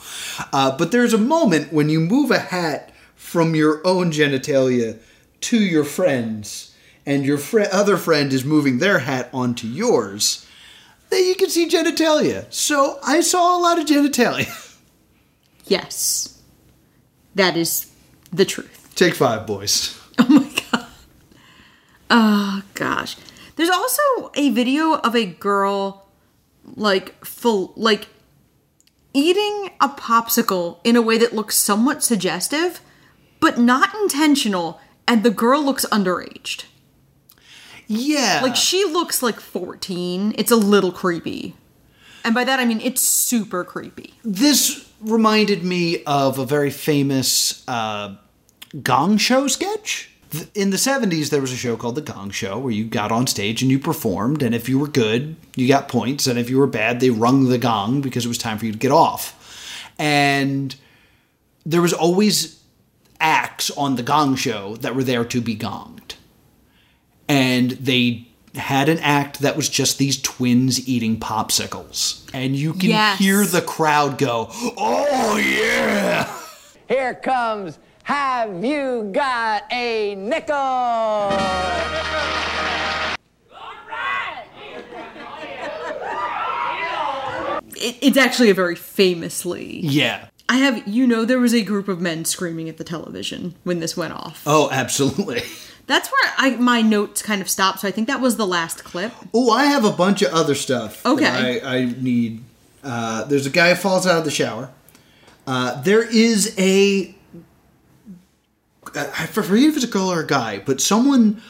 Uh, 0.52 0.76
but 0.76 0.92
there's 0.92 1.14
a 1.14 1.18
moment 1.18 1.72
when 1.72 1.88
you 1.88 2.00
move 2.00 2.30
a 2.30 2.38
hat 2.38 2.92
from 3.14 3.54
your 3.54 3.80
own 3.86 4.10
genitalia 4.12 4.98
to 5.42 5.58
your 5.58 5.84
friend's, 5.84 6.74
and 7.04 7.24
your 7.24 7.38
fri 7.38 7.66
other 7.70 7.96
friend 7.96 8.32
is 8.32 8.44
moving 8.44 8.78
their 8.78 9.00
hat 9.00 9.28
onto 9.32 9.66
yours, 9.66 10.46
that 11.10 11.22
you 11.22 11.34
can 11.34 11.50
see 11.50 11.68
genitalia. 11.68 12.52
So 12.52 12.98
I 13.04 13.20
saw 13.20 13.56
a 13.56 13.60
lot 13.60 13.78
of 13.78 13.86
genitalia. 13.86 14.62
Yes. 15.68 16.40
That 17.34 17.56
is 17.56 17.90
the 18.32 18.44
truth. 18.44 18.92
Take 18.94 19.14
five, 19.14 19.46
boys. 19.46 20.00
Oh 20.18 20.28
my 20.28 20.50
god. 20.70 20.86
Oh 22.08 22.62
gosh. 22.72 23.16
There's 23.56 23.68
also 23.68 24.30
a 24.34 24.48
video 24.50 24.94
of 24.94 25.14
a 25.14 25.26
girl 25.26 26.06
like 26.74 27.22
full 27.24 27.74
like 27.76 28.08
eating 29.12 29.70
a 29.80 29.88
popsicle 29.90 30.78
in 30.84 30.96
a 30.96 31.02
way 31.02 31.18
that 31.18 31.34
looks 31.34 31.56
somewhat 31.56 32.02
suggestive, 32.02 32.80
but 33.40 33.58
not 33.58 33.94
intentional, 33.96 34.80
and 35.06 35.22
the 35.22 35.30
girl 35.30 35.64
looks 35.64 35.84
underaged. 35.86 36.64
Yeah. 37.86 38.40
Like 38.42 38.56
she 38.56 38.84
looks 38.84 39.22
like 39.22 39.40
14. 39.40 40.34
It's 40.36 40.50
a 40.50 40.56
little 40.56 40.92
creepy. 40.92 41.54
And 42.24 42.34
by 42.34 42.44
that 42.44 42.58
I 42.58 42.64
mean 42.64 42.80
it's 42.80 43.00
super 43.00 43.64
creepy. 43.64 44.14
this 44.24 44.86
reminded 45.00 45.62
me 45.62 46.02
of 46.04 46.38
a 46.38 46.46
very 46.46 46.70
famous 46.70 47.66
uh, 47.68 48.16
Gong 48.82 49.16
Show 49.18 49.46
sketch. 49.46 50.10
In 50.54 50.70
the 50.70 50.76
70s, 50.76 51.30
there 51.30 51.40
was 51.40 51.52
a 51.52 51.56
show 51.56 51.76
called 51.76 51.94
The 51.94 52.02
Gong 52.02 52.30
Show 52.30 52.58
where 52.58 52.72
you 52.72 52.84
got 52.84 53.12
on 53.12 53.26
stage 53.26 53.62
and 53.62 53.70
you 53.70 53.78
performed, 53.78 54.42
and 54.42 54.54
if 54.54 54.68
you 54.68 54.78
were 54.78 54.88
good, 54.88 55.36
you 55.54 55.68
got 55.68 55.88
points, 55.88 56.26
and 56.26 56.38
if 56.38 56.50
you 56.50 56.58
were 56.58 56.66
bad, 56.66 56.98
they 56.98 57.10
rung 57.10 57.44
the 57.44 57.58
gong 57.58 58.00
because 58.00 58.24
it 58.24 58.28
was 58.28 58.36
time 58.36 58.58
for 58.58 58.66
you 58.66 58.72
to 58.72 58.78
get 58.78 58.90
off. 58.90 59.92
And 59.98 60.74
there 61.64 61.80
was 61.80 61.92
always 61.92 62.60
acts 63.20 63.70
on 63.72 63.96
The 63.96 64.02
Gong 64.02 64.36
Show 64.36 64.76
that 64.76 64.94
were 64.94 65.04
there 65.04 65.24
to 65.24 65.40
be 65.40 65.56
gonged. 65.56 66.14
And 67.28 67.72
they 67.72 68.28
had 68.54 68.88
an 68.88 68.98
act 69.00 69.40
that 69.40 69.56
was 69.56 69.68
just 69.68 69.98
these 69.98 70.20
twins 70.20 70.88
eating 70.88 71.18
popsicles. 71.18 72.22
And 72.32 72.56
you 72.56 72.72
can 72.72 72.90
Yes. 72.90 73.18
hear 73.18 73.44
the 73.44 73.60
crowd 73.62 74.16
go, 74.18 74.48
Oh, 74.50 75.36
yeah! 75.36 76.32
Here 76.88 77.14
comes 77.14 77.78
Have 78.04 78.64
You 78.64 79.10
Got 79.12 79.64
a 79.72 80.14
Nickel? 80.14 81.32
It, 87.78 87.96
it's 88.00 88.16
actually 88.16 88.50
a 88.50 88.54
very 88.54 88.74
famously. 88.76 89.80
Yeah. 89.80 90.28
I 90.48 90.58
have, 90.58 90.86
you 90.86 91.06
know, 91.06 91.24
there 91.24 91.40
was 91.40 91.54
a 91.54 91.62
group 91.62 91.88
of 91.88 92.00
men 92.00 92.24
screaming 92.24 92.68
at 92.68 92.76
the 92.76 92.84
television 92.84 93.54
when 93.64 93.80
this 93.80 93.96
went 93.96 94.12
off. 94.12 94.42
Oh, 94.46 94.68
absolutely. 94.70 95.42
That's 95.86 96.08
where 96.10 96.32
I 96.36 96.56
my 96.56 96.82
notes 96.82 97.22
kind 97.22 97.40
of 97.40 97.48
stopped. 97.48 97.80
So 97.80 97.88
I 97.88 97.92
think 97.92 98.08
that 98.08 98.20
was 98.20 98.36
the 98.36 98.46
last 98.46 98.82
clip. 98.82 99.12
Oh, 99.32 99.50
I 99.52 99.66
have 99.66 99.84
a 99.84 99.92
bunch 99.92 100.22
of 100.22 100.32
other 100.32 100.54
stuff. 100.54 101.04
that 101.04 101.10
Okay. 101.12 101.60
I, 101.60 101.76
I 101.78 101.84
need. 101.84 102.42
Uh, 102.82 103.24
there's 103.24 103.46
a 103.46 103.50
guy 103.50 103.70
who 103.70 103.76
falls 103.76 104.06
out 104.06 104.18
of 104.18 104.24
the 104.24 104.30
shower. 104.30 104.70
Uh, 105.46 105.80
there 105.82 106.02
is 106.02 106.54
a. 106.58 107.14
I 108.94 109.26
forget 109.26 109.64
if 109.64 109.76
it's 109.76 109.84
a 109.84 109.88
girl 109.88 110.10
or 110.12 110.20
a 110.20 110.26
guy, 110.26 110.58
but 110.58 110.80
someone 110.80 111.40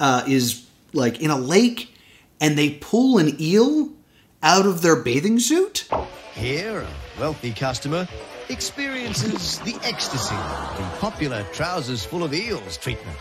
uh, 0.00 0.24
is 0.26 0.66
like 0.92 1.20
in 1.20 1.30
a 1.30 1.36
lake 1.38 1.94
and 2.40 2.56
they 2.56 2.70
pull 2.70 3.18
an 3.18 3.36
eel 3.40 3.90
out 4.42 4.66
of 4.66 4.82
their 4.82 4.96
bathing 4.96 5.38
suit. 5.38 5.88
Here, 6.34 6.80
a 6.80 6.86
wealthy 7.20 7.52
customer 7.52 8.08
experiences 8.48 9.58
the 9.58 9.76
ecstasy 9.84 10.34
of 10.34 10.76
the 10.78 10.98
popular 10.98 11.42
trousers 11.52 12.02
full 12.02 12.24
of 12.24 12.32
eels 12.32 12.78
treatment. 12.78 13.16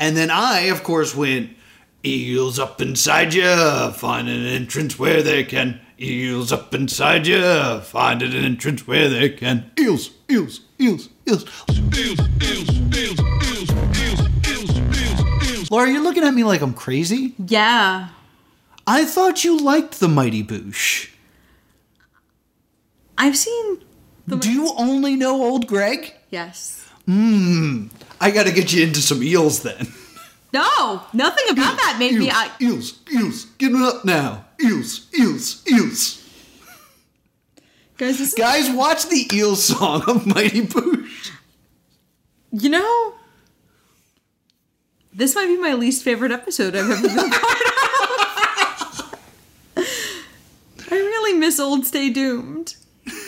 And 0.00 0.16
then 0.16 0.30
I, 0.30 0.62
of 0.72 0.82
course, 0.82 1.14
went, 1.14 1.50
Eels 2.04 2.58
up 2.58 2.80
inside 2.80 3.34
you, 3.34 3.90
find 3.92 4.28
an 4.28 4.46
entrance 4.46 4.98
where 4.98 5.22
they 5.22 5.44
can. 5.44 5.80
Eels 6.00 6.52
up 6.52 6.74
inside 6.74 7.26
you, 7.26 7.80
find 7.80 8.20
an 8.22 8.34
entrance 8.34 8.86
where 8.86 9.08
they 9.08 9.30
can. 9.30 9.70
Eels, 9.78 10.10
eels, 10.30 10.60
eels, 10.80 11.08
eels. 11.28 11.44
Eels, 11.70 11.84
eels, 11.96 12.20
eels, 12.42 12.70
eels, 12.94 13.20
eels, 13.48 14.30
eels, 14.48 15.50
eels. 15.50 15.70
Laura, 15.70 15.90
you're 15.90 16.02
looking 16.02 16.24
at 16.24 16.34
me 16.34 16.44
like 16.44 16.62
I'm 16.62 16.74
crazy. 16.74 17.34
Yeah. 17.38 18.08
I 18.86 19.04
thought 19.04 19.42
you 19.44 19.58
liked 19.58 19.98
the 19.98 20.08
Mighty 20.08 20.44
Boosh. 20.44 21.10
I've 23.18 23.36
seen. 23.36 23.82
The 24.26 24.36
Do 24.36 24.50
you 24.52 24.72
only 24.76 25.14
know 25.16 25.42
old 25.42 25.66
Gregg? 25.66 26.12
Yes. 26.30 26.88
Mmm. 27.08 27.88
I 28.20 28.30
gotta 28.30 28.50
get 28.52 28.72
you 28.72 28.82
into 28.84 29.00
some 29.00 29.22
eels 29.22 29.62
then. 29.62 29.86
No, 30.52 31.02
nothing 31.12 31.44
about 31.50 31.76
that 31.76 31.96
made 31.98 32.12
eels, 32.12 32.20
me. 32.20 32.30
I, 32.30 32.50
eels, 32.60 32.98
eels, 33.12 33.44
get 33.58 33.72
it 33.72 33.80
up 33.82 34.04
now. 34.04 34.44
Eels, 34.64 35.06
eels, 35.18 35.62
eels. 35.70 36.22
guys, 37.98 38.18
this 38.18 38.28
is, 38.28 38.34
Guys, 38.34 38.70
watch 38.70 39.06
the 39.08 39.28
eel 39.34 39.54
song 39.56 40.02
of 40.08 40.26
Mighty 40.26 40.62
Boosh. 40.66 41.30
you 42.52 42.70
know, 42.70 43.14
this 45.12 45.34
might 45.34 45.46
be 45.46 45.58
my 45.58 45.74
least 45.74 46.02
favorite 46.02 46.32
episode 46.32 46.74
I've 46.74 46.90
ever 46.90 47.02
been 47.02 47.30
part 47.30 47.34
of. 47.34 49.14
I 50.90 50.94
really 50.94 51.38
miss 51.38 51.60
Old 51.60 51.84
Stay 51.86 52.08
Doomed. 52.10 52.76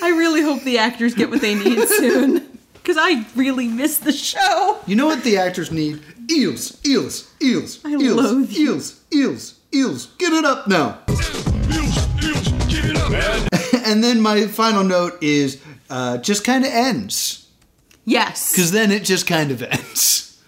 I 0.03 0.11
really 0.11 0.43
hope 0.43 0.63
the 0.63 0.79
actors 0.79 1.15
get 1.15 1.31
what 1.31 1.41
they 1.41 1.55
need 1.55 1.87
soon. 1.89 2.59
Because 2.75 2.97
I 2.99 3.27
really 3.37 3.69
miss 3.69 3.99
the 3.99 4.13
show. 4.13 4.79
You 4.87 4.97
know 4.97 5.07
what 5.07 5.23
the 5.23 5.37
actors 5.39 5.71
need? 5.71 6.01
Eels, 6.31 6.81
eels, 6.87 7.31
eels, 7.43 7.85
I 7.85 7.91
eels, 7.93 8.03
loathe 8.17 8.51
you. 8.53 8.73
eels, 8.75 9.01
eels, 9.13 9.55
eels. 9.75 10.07
Get 10.19 10.33
it 10.33 10.45
up 10.45 10.69
now. 10.69 10.99
and 13.85 14.03
then 14.05 14.21
my 14.21 14.47
final 14.47 14.85
note 14.85 15.23
is 15.23 15.61
uh, 15.91 16.19
just 16.19 16.45
kind 16.45 16.65
of 16.65 16.71
ends 16.73 17.47
Yes. 18.05 18.53
because 18.53 18.71
then 18.73 18.91
it 18.91 19.05
just 19.05 19.27
kind 19.27 19.51
of 19.51 19.63
ends. 19.63 20.43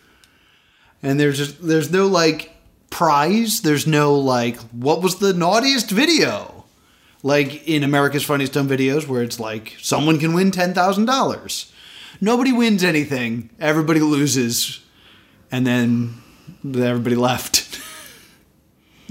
And 1.02 1.18
there's 1.18 1.38
just 1.38 1.66
there's 1.66 1.90
no 1.90 2.06
like 2.06 2.54
prize. 2.90 3.62
There's 3.62 3.86
no 3.86 4.14
like 4.14 4.56
what 4.72 5.02
was 5.02 5.18
the 5.18 5.32
naughtiest 5.32 5.90
video. 5.90 6.59
Like 7.22 7.68
in 7.68 7.82
America's 7.84 8.24
Funniest 8.24 8.54
Home 8.54 8.68
Videos, 8.68 9.06
where 9.06 9.22
it's 9.22 9.38
like 9.38 9.76
someone 9.80 10.18
can 10.18 10.32
win 10.32 10.50
ten 10.50 10.72
thousand 10.74 11.04
dollars. 11.04 11.70
Nobody 12.20 12.52
wins 12.52 12.82
anything. 12.82 13.50
Everybody 13.60 14.00
loses, 14.00 14.80
and 15.52 15.66
then 15.66 16.14
everybody 16.64 17.16
left. 17.16 17.66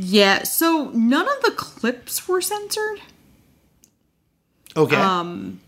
Yeah, 0.01 0.43
so 0.43 0.91
none 0.93 1.27
of 1.27 1.43
the 1.43 1.51
clips 1.51 2.25
were 2.25 2.39
censored. 2.39 3.01
Okay. 4.77 4.95
Um, 4.95 5.59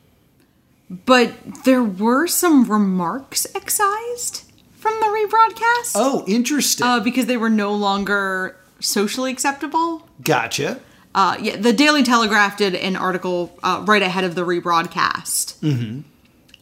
but 0.89 1.33
there 1.65 1.83
were 1.83 2.27
some 2.27 2.63
remarks 2.63 3.45
excised 3.53 4.49
from 4.77 4.93
the 5.01 5.07
rebroadcast 5.07 5.91
Oh, 5.95 6.23
interesting. 6.29 6.87
uh, 6.87 7.01
because 7.01 7.25
they 7.25 7.35
were 7.35 7.49
no 7.49 7.73
longer 7.73 8.55
socially 8.79 9.33
acceptable. 9.33 10.07
gotcha. 10.23 10.79
Uh, 11.13 11.37
yeah, 11.41 11.57
the 11.57 11.73
Daily 11.73 12.03
Telegraph 12.03 12.57
did 12.57 12.73
an 12.75 12.95
article 12.95 13.57
uh, 13.63 13.83
right 13.85 14.01
ahead 14.01 14.23
of 14.23 14.35
the 14.35 14.45
rebroadcast, 14.45 15.59
mm-hmm. 15.59 16.01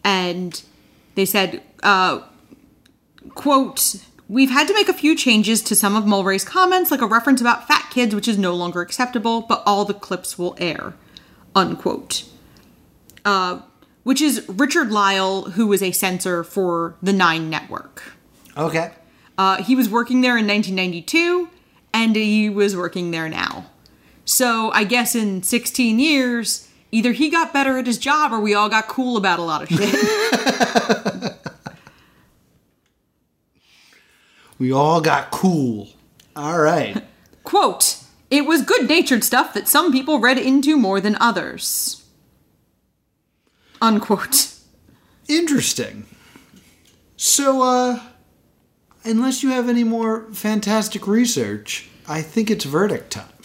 and 0.03 0.63
they 1.15 1.25
said, 1.25 1.61
uh, 1.83 2.21
"quote 3.35 3.95
We've 4.27 4.49
had 4.51 4.67
to 4.67 4.73
make 4.73 4.89
a 4.89 4.93
few 4.93 5.15
changes 5.15 5.61
to 5.63 5.75
some 5.75 5.95
of 5.95 6.05
Mulray's 6.05 6.43
comments, 6.43 6.91
like 6.91 7.01
a 7.01 7.07
reference 7.07 7.41
about 7.41 7.67
fat 7.67 7.89
kids, 7.91 8.13
which 8.13 8.27
is 8.27 8.37
no 8.37 8.53
longer 8.53 8.81
acceptable, 8.81 9.41
but 9.41 9.63
all 9.65 9.85
the 9.85 9.93
clips 9.93 10.37
will 10.37 10.55
air." 10.59 10.93
Unquote. 11.55 12.25
Uh, 13.25 13.61
which 14.03 14.21
is 14.21 14.47
Richard 14.47 14.91
Lyle, 14.91 15.43
who 15.51 15.67
was 15.67 15.83
a 15.83 15.91
censor 15.91 16.43
for 16.43 16.95
the 17.01 17.13
Nine 17.13 17.49
Network. 17.49 18.01
Okay. 18.57 18.91
Uh, 19.37 19.61
he 19.63 19.75
was 19.75 19.89
working 19.89 20.21
there 20.21 20.37
in 20.37 20.47
1992, 20.47 21.49
and 21.93 22.15
he 22.15 22.49
was 22.49 22.75
working 22.75 23.11
there 23.11 23.29
now. 23.29 23.67
So 24.29 24.71
I 24.73 24.83
guess 24.83 25.15
in 25.15 25.41
16 25.41 25.97
years, 25.97 26.69
either 26.91 27.13
he 27.13 27.31
got 27.31 27.51
better 27.51 27.79
at 27.79 27.87
his 27.87 27.97
job 27.97 28.31
or 28.31 28.39
we 28.39 28.53
all 28.53 28.69
got 28.69 28.87
cool 28.87 29.17
about 29.17 29.39
a 29.39 29.41
lot 29.41 29.63
of 29.63 29.69
shit. 29.69 31.35
We 34.59 34.73
all 34.73 34.99
got 34.99 35.31
cool. 35.31 35.87
All 36.35 36.59
right. 36.59 37.01
Quote, 37.45 38.03
it 38.29 38.45
was 38.45 38.61
good 38.61 38.89
natured 38.89 39.23
stuff 39.23 39.53
that 39.53 39.69
some 39.69 39.93
people 39.93 40.19
read 40.19 40.37
into 40.37 40.75
more 40.75 40.99
than 40.99 41.15
others. 41.21 42.05
Unquote. 43.81 44.53
Interesting. 45.29 46.05
So, 47.15 47.61
uh, 47.61 48.01
unless 49.05 49.43
you 49.43 49.51
have 49.51 49.69
any 49.69 49.85
more 49.85 50.27
fantastic 50.33 51.07
research, 51.07 51.87
I 52.05 52.21
think 52.21 52.51
it's 52.51 52.65
verdict 52.65 53.11
time. 53.11 53.38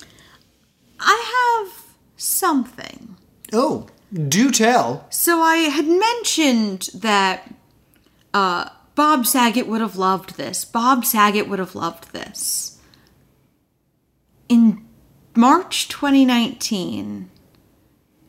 I 1.05 1.67
have 1.67 1.85
something. 2.17 3.17
Oh, 3.53 3.87
do 4.13 4.51
tell. 4.51 5.07
So 5.11 5.41
I 5.41 5.57
had 5.57 5.87
mentioned 5.87 6.89
that 6.95 7.55
uh, 8.33 8.71
Bob 8.95 9.27
Saget 9.27 9.67
would 9.67 9.81
have 9.81 9.97
loved 9.97 10.37
this. 10.37 10.65
Bob 10.65 11.05
Saget 11.05 11.49
would 11.49 11.59
have 11.59 11.75
loved 11.75 12.13
this. 12.13 12.81
In 14.49 14.85
March 15.37 15.89
2019, 15.89 17.31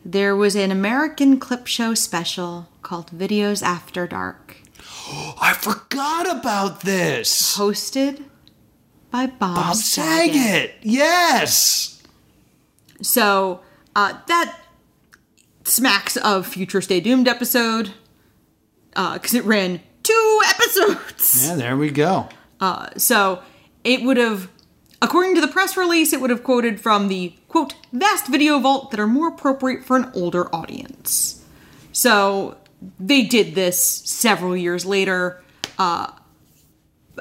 there 0.03 0.35
was 0.35 0.55
an 0.55 0.71
American 0.71 1.39
clip 1.39 1.67
show 1.67 1.93
special 1.93 2.69
called 2.81 3.11
Videos 3.11 3.63
After 3.63 4.05
Dark, 4.05 4.57
I 5.41 5.53
forgot 5.59 6.29
about 6.39 6.81
this. 6.81 7.57
hosted 7.57 8.23
by 9.11 9.25
Bob, 9.25 9.55
Bob 9.55 9.75
Saget. 9.75 10.75
Yes. 10.83 11.94
So 13.01 13.61
uh, 13.95 14.19
that 14.27 14.59
smacks 15.63 16.17
of 16.17 16.45
future 16.47 16.81
Stay 16.81 16.99
Doomed 16.99 17.27
episode 17.27 17.91
because 18.91 19.33
it 19.33 19.43
ran 19.43 19.81
two 20.03 20.41
episodes. 20.47 21.47
Yeah, 21.47 21.55
there 21.55 21.77
we 21.77 21.89
go. 21.89 22.29
Uh, 22.59 22.89
so 22.97 23.41
it 23.83 24.03
would 24.03 24.17
have, 24.17 24.49
according 25.01 25.35
to 25.35 25.41
the 25.41 25.47
press 25.47 25.75
release, 25.75 26.13
it 26.13 26.21
would 26.21 26.29
have 26.29 26.43
quoted 26.43 26.79
from 26.79 27.07
the 27.07 27.35
quote 27.47 27.75
vast 27.91 28.27
video 28.27 28.59
vault 28.59 28.91
that 28.91 28.99
are 28.99 29.07
more 29.07 29.27
appropriate 29.27 29.83
for 29.83 29.97
an 29.97 30.11
older 30.13 30.53
audience. 30.55 31.43
So 31.91 32.57
they 32.99 33.23
did 33.23 33.55
this 33.55 33.79
several 33.79 34.55
years 34.55 34.85
later. 34.85 35.43
Uh, 35.77 36.11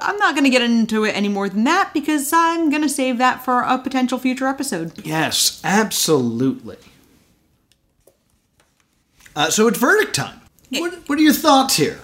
I'm 0.03 0.17
not 0.17 0.35
going 0.35 0.45
to 0.45 0.51
get 0.51 0.63
into 0.63 1.05
it 1.05 1.17
any 1.17 1.29
more 1.29 1.49
than 1.49 1.65
that 1.65 1.93
because 1.95 2.33
I'm 2.33 2.71
going 2.71 2.83
to 2.83 2.89
save 2.89 3.19
that 3.19 3.45
for 3.45 3.61
a 3.61 3.79
potential 3.79 4.19
future 4.19 4.47
episode. 4.47 5.05
Yes, 5.05 5.61
absolutely. 5.65 6.79
Uh, 9.37 9.51
so 9.51 9.69
it's 9.69 9.79
verdict 9.79 10.15
time. 10.15 10.41
What, 10.71 11.09
what 11.09 11.19
are 11.19 11.23
your 11.23 11.33
thoughts 11.33 11.77
here? 11.77 12.01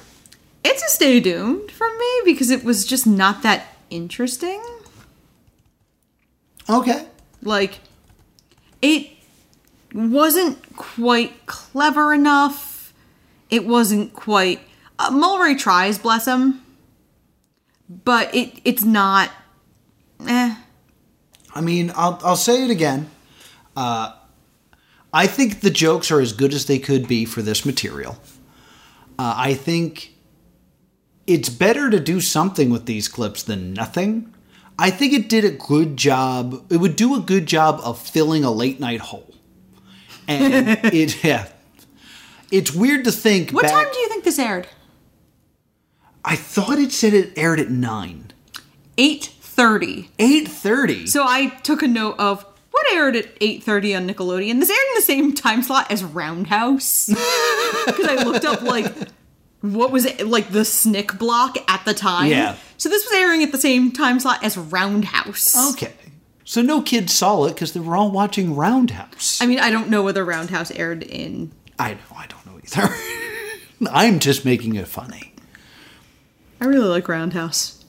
It's 0.62 0.82
a 0.82 0.88
stay 0.88 1.20
doomed 1.20 1.70
for 1.70 1.88
me 1.98 2.20
because 2.24 2.50
it 2.50 2.64
was 2.64 2.84
just 2.84 3.06
not 3.06 3.42
that 3.42 3.66
interesting. 3.88 4.62
Okay. 6.68 7.06
Like, 7.42 7.80
it 8.82 9.08
wasn't 9.92 10.76
quite 10.76 11.46
clever 11.46 12.12
enough. 12.12 12.92
It 13.48 13.66
wasn't 13.66 14.12
quite. 14.12 14.60
Uh, 14.98 15.10
Mulray 15.10 15.58
tries, 15.58 15.98
bless 15.98 16.26
him, 16.26 16.62
but 17.90 18.34
it 18.34 18.60
it's 18.64 18.84
not. 18.84 19.30
Eh. 20.26 20.54
I 21.52 21.60
mean, 21.60 21.92
I'll, 21.96 22.20
I'll 22.22 22.36
say 22.36 22.64
it 22.64 22.70
again. 22.70 23.10
Uh, 23.76 24.12
I 25.12 25.26
think 25.26 25.60
the 25.60 25.70
jokes 25.70 26.10
are 26.12 26.20
as 26.20 26.32
good 26.32 26.54
as 26.54 26.66
they 26.66 26.78
could 26.78 27.08
be 27.08 27.24
for 27.24 27.42
this 27.42 27.66
material. 27.66 28.18
Uh, 29.18 29.34
I 29.36 29.54
think 29.54 30.14
it's 31.26 31.48
better 31.48 31.90
to 31.90 31.98
do 31.98 32.20
something 32.20 32.70
with 32.70 32.86
these 32.86 33.08
clips 33.08 33.42
than 33.42 33.72
nothing. 33.72 34.32
I 34.78 34.90
think 34.90 35.12
it 35.12 35.28
did 35.28 35.44
a 35.44 35.50
good 35.50 35.96
job. 35.96 36.64
It 36.70 36.76
would 36.76 36.96
do 36.96 37.16
a 37.16 37.20
good 37.20 37.46
job 37.46 37.80
of 37.82 38.00
filling 38.00 38.44
a 38.44 38.50
late 38.50 38.78
night 38.78 39.00
hole. 39.00 39.34
And 40.28 40.68
it, 40.94 41.22
yeah. 41.24 41.48
It's 42.52 42.72
weird 42.72 43.04
to 43.04 43.12
think. 43.12 43.50
What 43.50 43.64
back- 43.64 43.72
time 43.72 43.92
do 43.92 43.98
you 43.98 44.08
think 44.08 44.24
this 44.24 44.38
aired? 44.38 44.68
I 46.24 46.36
thought 46.36 46.78
it 46.78 46.92
said 46.92 47.14
it 47.14 47.32
aired 47.36 47.60
at 47.60 47.70
nine. 47.70 48.32
Eight 48.98 49.24
thirty. 49.40 50.10
Eight 50.18 50.48
thirty. 50.48 51.06
So 51.06 51.24
I 51.26 51.48
took 51.62 51.82
a 51.82 51.88
note 51.88 52.16
of 52.18 52.44
what 52.70 52.92
aired 52.92 53.16
at 53.16 53.28
eight 53.40 53.62
thirty 53.62 53.94
on 53.94 54.08
Nickelodeon. 54.08 54.60
This 54.60 54.70
aired 54.70 54.88
in 54.90 54.94
the 54.96 55.02
same 55.02 55.34
time 55.34 55.62
slot 55.62 55.90
as 55.90 56.04
Roundhouse 56.04 57.06
because 57.86 58.06
I 58.06 58.22
looked 58.24 58.44
up 58.44 58.62
like 58.62 58.92
what 59.60 59.90
was 59.90 60.04
it 60.04 60.26
like 60.26 60.50
the 60.50 60.64
Snick 60.64 61.18
block 61.18 61.56
at 61.68 61.84
the 61.84 61.94
time. 61.94 62.30
Yeah. 62.30 62.56
So 62.76 62.88
this 62.88 63.04
was 63.04 63.12
airing 63.18 63.42
at 63.42 63.52
the 63.52 63.58
same 63.58 63.92
time 63.92 64.20
slot 64.20 64.42
as 64.44 64.56
Roundhouse. 64.56 65.72
okay. 65.74 65.92
So 66.44 66.62
no 66.62 66.82
kids 66.82 67.14
saw 67.14 67.44
it 67.44 67.54
because 67.54 67.74
they 67.74 67.80
were 67.80 67.96
all 67.96 68.10
watching 68.10 68.56
Roundhouse. 68.56 69.40
I 69.40 69.46
mean, 69.46 69.60
I 69.60 69.70
don't 69.70 69.88
know 69.88 70.02
whether 70.02 70.24
Roundhouse 70.24 70.72
aired 70.72 71.04
in. 71.04 71.52
I 71.78 71.94
know, 71.94 72.00
I 72.16 72.26
don't 72.26 72.44
know 72.46 72.58
either. 72.58 72.92
I'm 73.92 74.18
just 74.18 74.44
making 74.44 74.74
it 74.74 74.88
funny. 74.88 75.29
I 76.60 76.66
really 76.66 76.88
like 76.88 77.08
Roundhouse. 77.08 77.84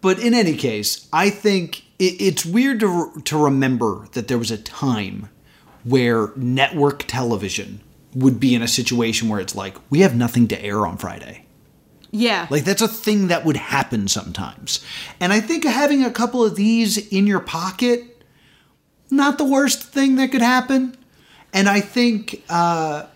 But 0.00 0.18
in 0.18 0.34
any 0.34 0.56
case, 0.56 1.08
I 1.12 1.30
think 1.30 1.84
it, 1.98 2.20
it's 2.20 2.46
weird 2.46 2.80
to, 2.80 3.12
to 3.24 3.44
remember 3.44 4.08
that 4.12 4.28
there 4.28 4.38
was 4.38 4.50
a 4.50 4.58
time 4.58 5.28
where 5.84 6.32
network 6.36 7.04
television 7.06 7.80
would 8.14 8.40
be 8.40 8.54
in 8.54 8.62
a 8.62 8.68
situation 8.68 9.28
where 9.28 9.40
it's 9.40 9.54
like, 9.54 9.76
we 9.90 10.00
have 10.00 10.16
nothing 10.16 10.48
to 10.48 10.62
air 10.62 10.86
on 10.86 10.96
Friday. 10.96 11.44
Yeah. 12.10 12.46
Like, 12.50 12.64
that's 12.64 12.82
a 12.82 12.88
thing 12.88 13.28
that 13.28 13.44
would 13.44 13.56
happen 13.56 14.08
sometimes. 14.08 14.84
And 15.20 15.32
I 15.32 15.40
think 15.40 15.64
having 15.64 16.02
a 16.02 16.10
couple 16.10 16.44
of 16.44 16.56
these 16.56 16.96
in 17.08 17.26
your 17.26 17.40
pocket, 17.40 18.24
not 19.10 19.38
the 19.38 19.44
worst 19.44 19.82
thing 19.82 20.16
that 20.16 20.32
could 20.32 20.42
happen. 20.42 20.96
And 21.52 21.68
I 21.68 21.80
think 21.80 22.42
uh, 22.48 23.06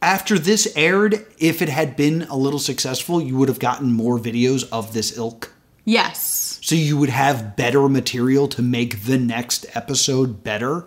after 0.00 0.38
this 0.38 0.72
aired, 0.76 1.26
if 1.38 1.60
it 1.60 1.68
had 1.68 1.96
been 1.96 2.22
a 2.22 2.36
little 2.36 2.58
successful, 2.58 3.20
you 3.20 3.36
would 3.36 3.48
have 3.48 3.58
gotten 3.58 3.92
more 3.92 4.18
videos 4.18 4.68
of 4.70 4.92
this 4.92 5.16
ilk. 5.16 5.52
yes. 5.84 6.46
So 6.60 6.74
you 6.74 6.98
would 6.98 7.08
have 7.08 7.56
better 7.56 7.88
material 7.88 8.46
to 8.48 8.60
make 8.60 9.04
the 9.04 9.16
next 9.16 9.64
episode 9.74 10.44
better. 10.44 10.86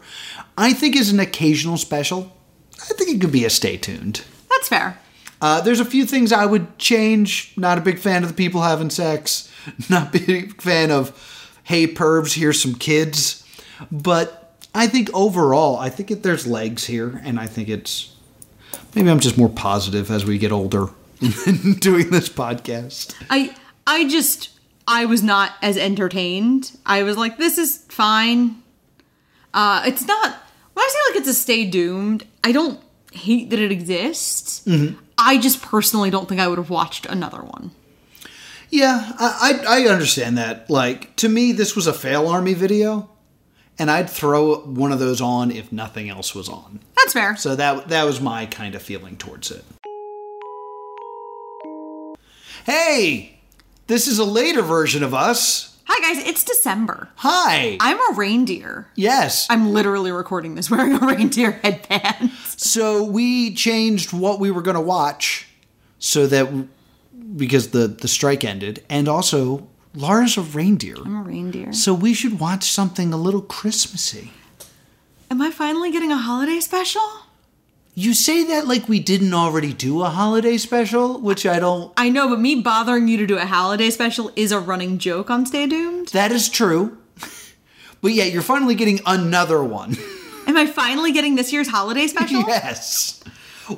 I 0.55 0.73
think 0.73 0.95
as 0.95 1.09
an 1.09 1.19
occasional 1.19 1.77
special, 1.77 2.37
I 2.79 2.93
think 2.93 3.09
it 3.09 3.19
could 3.19 3.31
be 3.31 3.45
a 3.45 3.49
stay 3.49 3.77
tuned. 3.77 4.23
That's 4.51 4.67
fair. 4.67 4.99
Uh, 5.41 5.59
there's 5.61 5.79
a 5.79 5.85
few 5.85 6.05
things 6.05 6.31
I 6.31 6.45
would 6.45 6.77
change. 6.77 7.53
Not 7.57 7.79
a 7.79 7.81
big 7.81 7.97
fan 7.97 8.21
of 8.21 8.29
the 8.29 8.35
people 8.35 8.61
having 8.61 8.91
sex. 8.91 9.51
Not 9.89 10.13
a 10.13 10.19
big 10.19 10.61
fan 10.61 10.91
of, 10.91 11.57
hey, 11.63 11.87
pervs, 11.87 12.35
here's 12.35 12.61
some 12.61 12.75
kids. 12.75 13.43
But 13.91 14.55
I 14.75 14.85
think 14.85 15.09
overall, 15.15 15.77
I 15.77 15.89
think 15.89 16.11
it, 16.11 16.21
there's 16.21 16.45
legs 16.45 16.85
here, 16.85 17.19
and 17.23 17.39
I 17.39 17.47
think 17.47 17.69
it's. 17.69 18.10
Maybe 18.95 19.09
I'm 19.09 19.19
just 19.19 19.37
more 19.37 19.49
positive 19.49 20.11
as 20.11 20.25
we 20.25 20.37
get 20.37 20.51
older 20.51 20.87
doing 21.19 22.09
this 22.09 22.29
podcast. 22.29 23.15
I 23.29 23.55
I 23.87 24.07
just 24.07 24.49
I 24.87 25.05
was 25.05 25.23
not 25.23 25.53
as 25.61 25.77
entertained. 25.77 26.77
I 26.85 27.03
was 27.03 27.17
like, 27.17 27.37
this 27.37 27.57
is 27.57 27.77
fine. 27.89 28.61
Uh, 29.53 29.83
it's 29.85 30.05
not. 30.05 30.35
When 30.73 30.83
I 30.83 30.89
say 30.89 31.11
like 31.11 31.19
it's 31.21 31.29
a 31.29 31.33
stay 31.33 31.65
doomed, 31.65 32.25
I 32.43 32.51
don't 32.51 32.79
hate 33.13 33.49
that 33.49 33.59
it 33.59 33.71
exists. 33.71 34.67
I 35.17 35.37
just 35.37 35.61
personally 35.61 36.09
don't 36.09 36.27
think 36.27 36.41
I 36.41 36.47
would 36.47 36.57
have 36.57 36.69
watched 36.69 37.05
another 37.05 37.39
one. 37.41 37.71
Yeah, 38.69 39.11
I, 39.19 39.61
I 39.67 39.81
I 39.81 39.87
understand 39.87 40.37
that. 40.37 40.69
Like 40.69 41.15
to 41.17 41.29
me, 41.29 41.51
this 41.51 41.75
was 41.75 41.87
a 41.87 41.91
FailArmy 41.91 42.55
video, 42.55 43.09
and 43.81 43.89
I'd 43.89 44.11
throw 44.11 44.57
one 44.59 44.91
of 44.91 44.99
those 44.99 45.21
on 45.21 45.49
if 45.49 45.71
nothing 45.71 46.07
else 46.07 46.35
was 46.35 46.47
on. 46.47 46.81
That's 46.95 47.13
fair. 47.13 47.35
So 47.35 47.55
that 47.55 47.87
that 47.87 48.03
was 48.03 48.21
my 48.21 48.45
kind 48.45 48.75
of 48.75 48.83
feeling 48.83 49.17
towards 49.17 49.49
it. 49.49 49.65
Hey, 52.63 53.39
this 53.87 54.07
is 54.07 54.19
a 54.19 54.23
later 54.23 54.61
version 54.61 55.01
of 55.01 55.15
us. 55.15 55.79
Hi 55.85 56.13
guys, 56.13 56.23
it's 56.23 56.43
December. 56.43 57.09
Hi. 57.15 57.77
I'm 57.79 57.97
a 57.97 58.15
reindeer. 58.15 58.87
yes. 58.93 59.47
I'm 59.49 59.73
literally 59.73 60.11
recording 60.11 60.53
this 60.53 60.69
wearing 60.71 60.93
a 60.93 60.99
reindeer 60.99 61.51
headband. 61.63 62.29
so 62.55 63.03
we 63.03 63.51
changed 63.55 64.13
what 64.13 64.39
we 64.39 64.51
were 64.51 64.61
going 64.61 64.75
to 64.75 64.81
watch 64.81 65.47
so 65.97 66.27
that 66.27 66.67
because 67.35 67.71
the 67.71 67.87
the 67.87 68.07
strike 68.07 68.45
ended 68.45 68.83
and 68.89 69.07
also 69.07 69.67
Laura's 69.93 70.37
a 70.37 70.41
reindeer. 70.41 70.95
I'm 71.03 71.17
a 71.17 71.21
reindeer. 71.21 71.73
So 71.73 71.93
we 71.93 72.13
should 72.13 72.39
watch 72.39 72.63
something 72.63 73.13
a 73.13 73.17
little 73.17 73.41
Christmassy. 73.41 74.31
Am 75.29 75.41
I 75.41 75.51
finally 75.51 75.91
getting 75.91 76.11
a 76.11 76.17
holiday 76.17 76.59
special? 76.59 77.01
You 77.93 78.13
say 78.13 78.45
that 78.45 78.67
like 78.67 78.87
we 78.87 78.99
didn't 78.99 79.33
already 79.33 79.73
do 79.73 80.01
a 80.01 80.09
holiday 80.09 80.57
special, 80.57 81.19
which 81.19 81.45
I 81.45 81.59
don't. 81.59 81.91
I 81.97 82.09
know, 82.09 82.29
but 82.29 82.39
me 82.39 82.55
bothering 82.55 83.09
you 83.09 83.17
to 83.17 83.27
do 83.27 83.37
a 83.37 83.45
holiday 83.45 83.89
special 83.89 84.31
is 84.37 84.53
a 84.53 84.59
running 84.59 84.97
joke 84.97 85.29
on 85.29 85.45
Stay 85.45 85.67
Doomed. 85.67 86.07
That 86.09 86.31
is 86.31 86.47
true. 86.47 86.97
But 88.01 88.13
yeah, 88.13 88.23
you're 88.23 88.41
finally 88.41 88.75
getting 88.75 89.01
another 89.05 89.63
one. 89.63 89.97
Am 90.47 90.57
I 90.57 90.65
finally 90.65 91.11
getting 91.11 91.35
this 91.35 91.53
year's 91.53 91.67
holiday 91.67 92.07
special? 92.07 92.39
yes. 92.47 93.20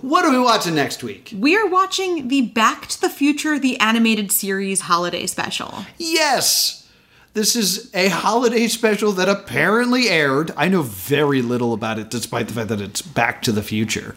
What 0.02 0.26
are 0.26 0.32
we 0.32 0.40
watching 0.40 0.76
next 0.76 1.04
week? 1.04 1.34
We 1.38 1.56
are 1.56 1.68
watching 1.68 2.28
the 2.30 2.42
Back 2.42 2.88
to 2.88 3.02
the 3.02 3.10
Future 3.10 3.60
the 3.60 3.80
animated 3.80 4.32
series 4.32 4.82
holiday 4.82 5.26
special. 5.26 5.86
Yes. 5.98 6.88
This 7.34 7.56
is 7.56 7.90
a 7.94 8.10
holiday 8.10 8.68
special 8.68 9.12
that 9.14 9.28
apparently 9.28 10.08
aired. 10.08 10.52
I 10.56 10.68
know 10.70 10.84
very 10.84 11.42
little 11.42 11.74
about 11.74 12.00
it, 12.00 12.10
despite 12.10 12.48
the 12.48 12.54
fact 12.54 12.70
that 12.70 12.80
it's 12.80 13.02
Back 13.02 13.42
to 13.44 13.52
the 13.52 13.64
Future. 13.64 14.16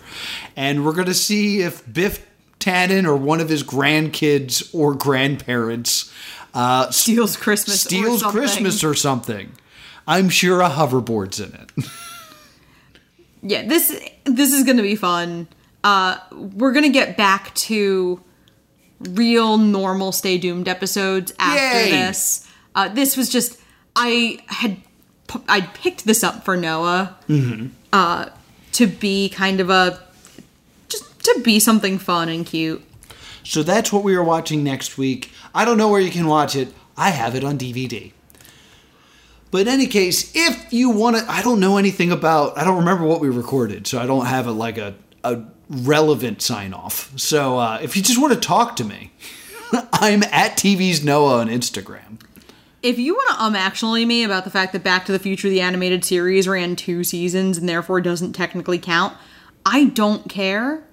And 0.55 0.85
we're 0.85 0.93
going 0.93 1.07
to 1.07 1.14
see 1.14 1.62
if 1.62 1.91
Biff 1.93 2.25
Tannen 2.61 3.05
or 3.07 3.17
one 3.17 3.41
of 3.41 3.49
his 3.49 3.62
grandkids 3.62 4.73
or 4.75 4.95
grandparents 4.95 6.12
uh, 6.55 6.91
Steals 6.91 7.37
Christmas. 7.37 7.85
or 7.85 7.89
steals 7.89 8.21
something. 8.21 8.41
Christmas 8.41 8.85
or 8.85 8.95
something. 8.95 9.53
I'm 10.07 10.29
sure 10.29 10.61
a 10.61 10.69
hoverboard's 10.71 11.41
in 11.41 11.53
it. 11.55 11.87
yeah 13.43 13.67
this 13.67 13.89
this 14.25 14.53
is 14.53 14.64
gonna 14.64 14.83
be 14.83 14.97
fun 14.97 15.47
uh 15.87 16.18
we're 16.61 16.72
gonna 16.72 16.89
get 17.01 17.16
back 17.16 17.55
to 17.55 18.20
real 19.01 19.57
normal 19.59 20.11
stay 20.11 20.37
doomed 20.39 20.68
episodes 20.68 21.32
after 21.39 21.80
Yay! 21.84 21.91
this 21.91 22.49
uh 22.74 22.89
this 22.89 23.16
was 23.16 23.28
just 23.37 23.61
i 23.95 24.39
had 24.47 24.78
i'd 25.49 25.72
picked 25.74 26.05
this 26.05 26.24
up 26.24 26.45
for 26.45 26.57
noah 26.57 27.16
uh 27.93 28.26
to 28.72 28.87
be 28.87 29.28
kind 29.28 29.61
of 29.61 29.68
a 29.70 29.84
just 30.89 31.05
to 31.22 31.41
be 31.45 31.61
something 31.61 31.99
fun 31.99 32.28
and 32.28 32.47
cute 32.47 32.82
So 33.45 33.62
that's 33.62 33.93
what 33.93 34.03
we 34.03 34.16
are 34.16 34.24
watching 34.24 34.64
next 34.64 34.99
week. 34.99 35.30
I 35.55 35.64
don't 35.64 35.78
know 35.78 35.89
where 35.89 36.01
you 36.01 36.11
can 36.11 36.26
watch 36.26 36.57
it. 36.57 36.68
I 36.97 37.11
have 37.11 37.37
it 37.39 37.45
on 37.45 37.57
DVD. 37.57 38.11
But 39.53 39.59
in 39.61 39.68
any 39.68 39.87
case, 39.87 40.32
if 40.34 40.72
you 40.72 40.91
want 40.91 41.16
to, 41.16 41.22
I 41.30 41.43
don't 41.43 41.61
know 41.61 41.76
anything 41.78 42.11
about, 42.11 42.59
I 42.59 42.64
don't 42.64 42.78
remember 42.78 43.05
what 43.05 43.20
we 43.20 43.28
recorded, 43.28 43.87
so 43.87 44.01
I 44.03 44.07
don't 44.11 44.26
have 44.26 44.49
a, 44.49 44.51
like 44.51 44.78
a, 44.78 44.97
a 45.22 45.45
relevant 45.69 46.43
sign 46.43 46.73
off. 46.73 47.12
So 47.19 47.59
uh, 47.59 47.79
if 47.83 47.97
you 47.97 48.03
just 48.03 48.21
want 48.21 48.33
to 48.35 48.41
talk 48.41 48.77
to 48.77 48.85
me, 48.85 49.12
I'm 49.93 50.23
at 50.25 50.53
TV's 50.53 51.03
Noah 51.05 51.41
on 51.41 51.49
Instagram. 51.49 52.21
if 52.83 52.99
you 52.99 53.14
want 53.14 53.31
to 53.31 53.43
um 53.43 53.57
actually 53.57 54.05
me 54.05 54.23
about 54.23 54.45
the 54.45 54.51
fact 54.51 54.73
that 54.73 54.85
Back 54.85 55.07
to 55.07 55.12
the 55.12 55.19
Future 55.19 55.49
the 55.49 55.61
animated 55.61 56.05
series 56.05 56.47
ran 56.47 56.77
two 56.77 57.03
seasons 57.03 57.59
and 57.59 57.69
therefore 57.69 58.01
doesn't 58.01 58.33
technically 58.33 58.79
count, 58.79 59.17
I 59.64 59.87
don't 59.87 60.29
care. 60.29 60.85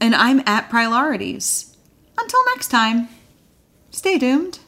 And 0.00 0.14
I'm 0.14 0.40
at 0.46 0.68
priorities. 0.68 1.76
Until 2.18 2.40
next 2.46 2.68
time, 2.68 3.08
stay 3.90 4.18
doomed. 4.18 4.58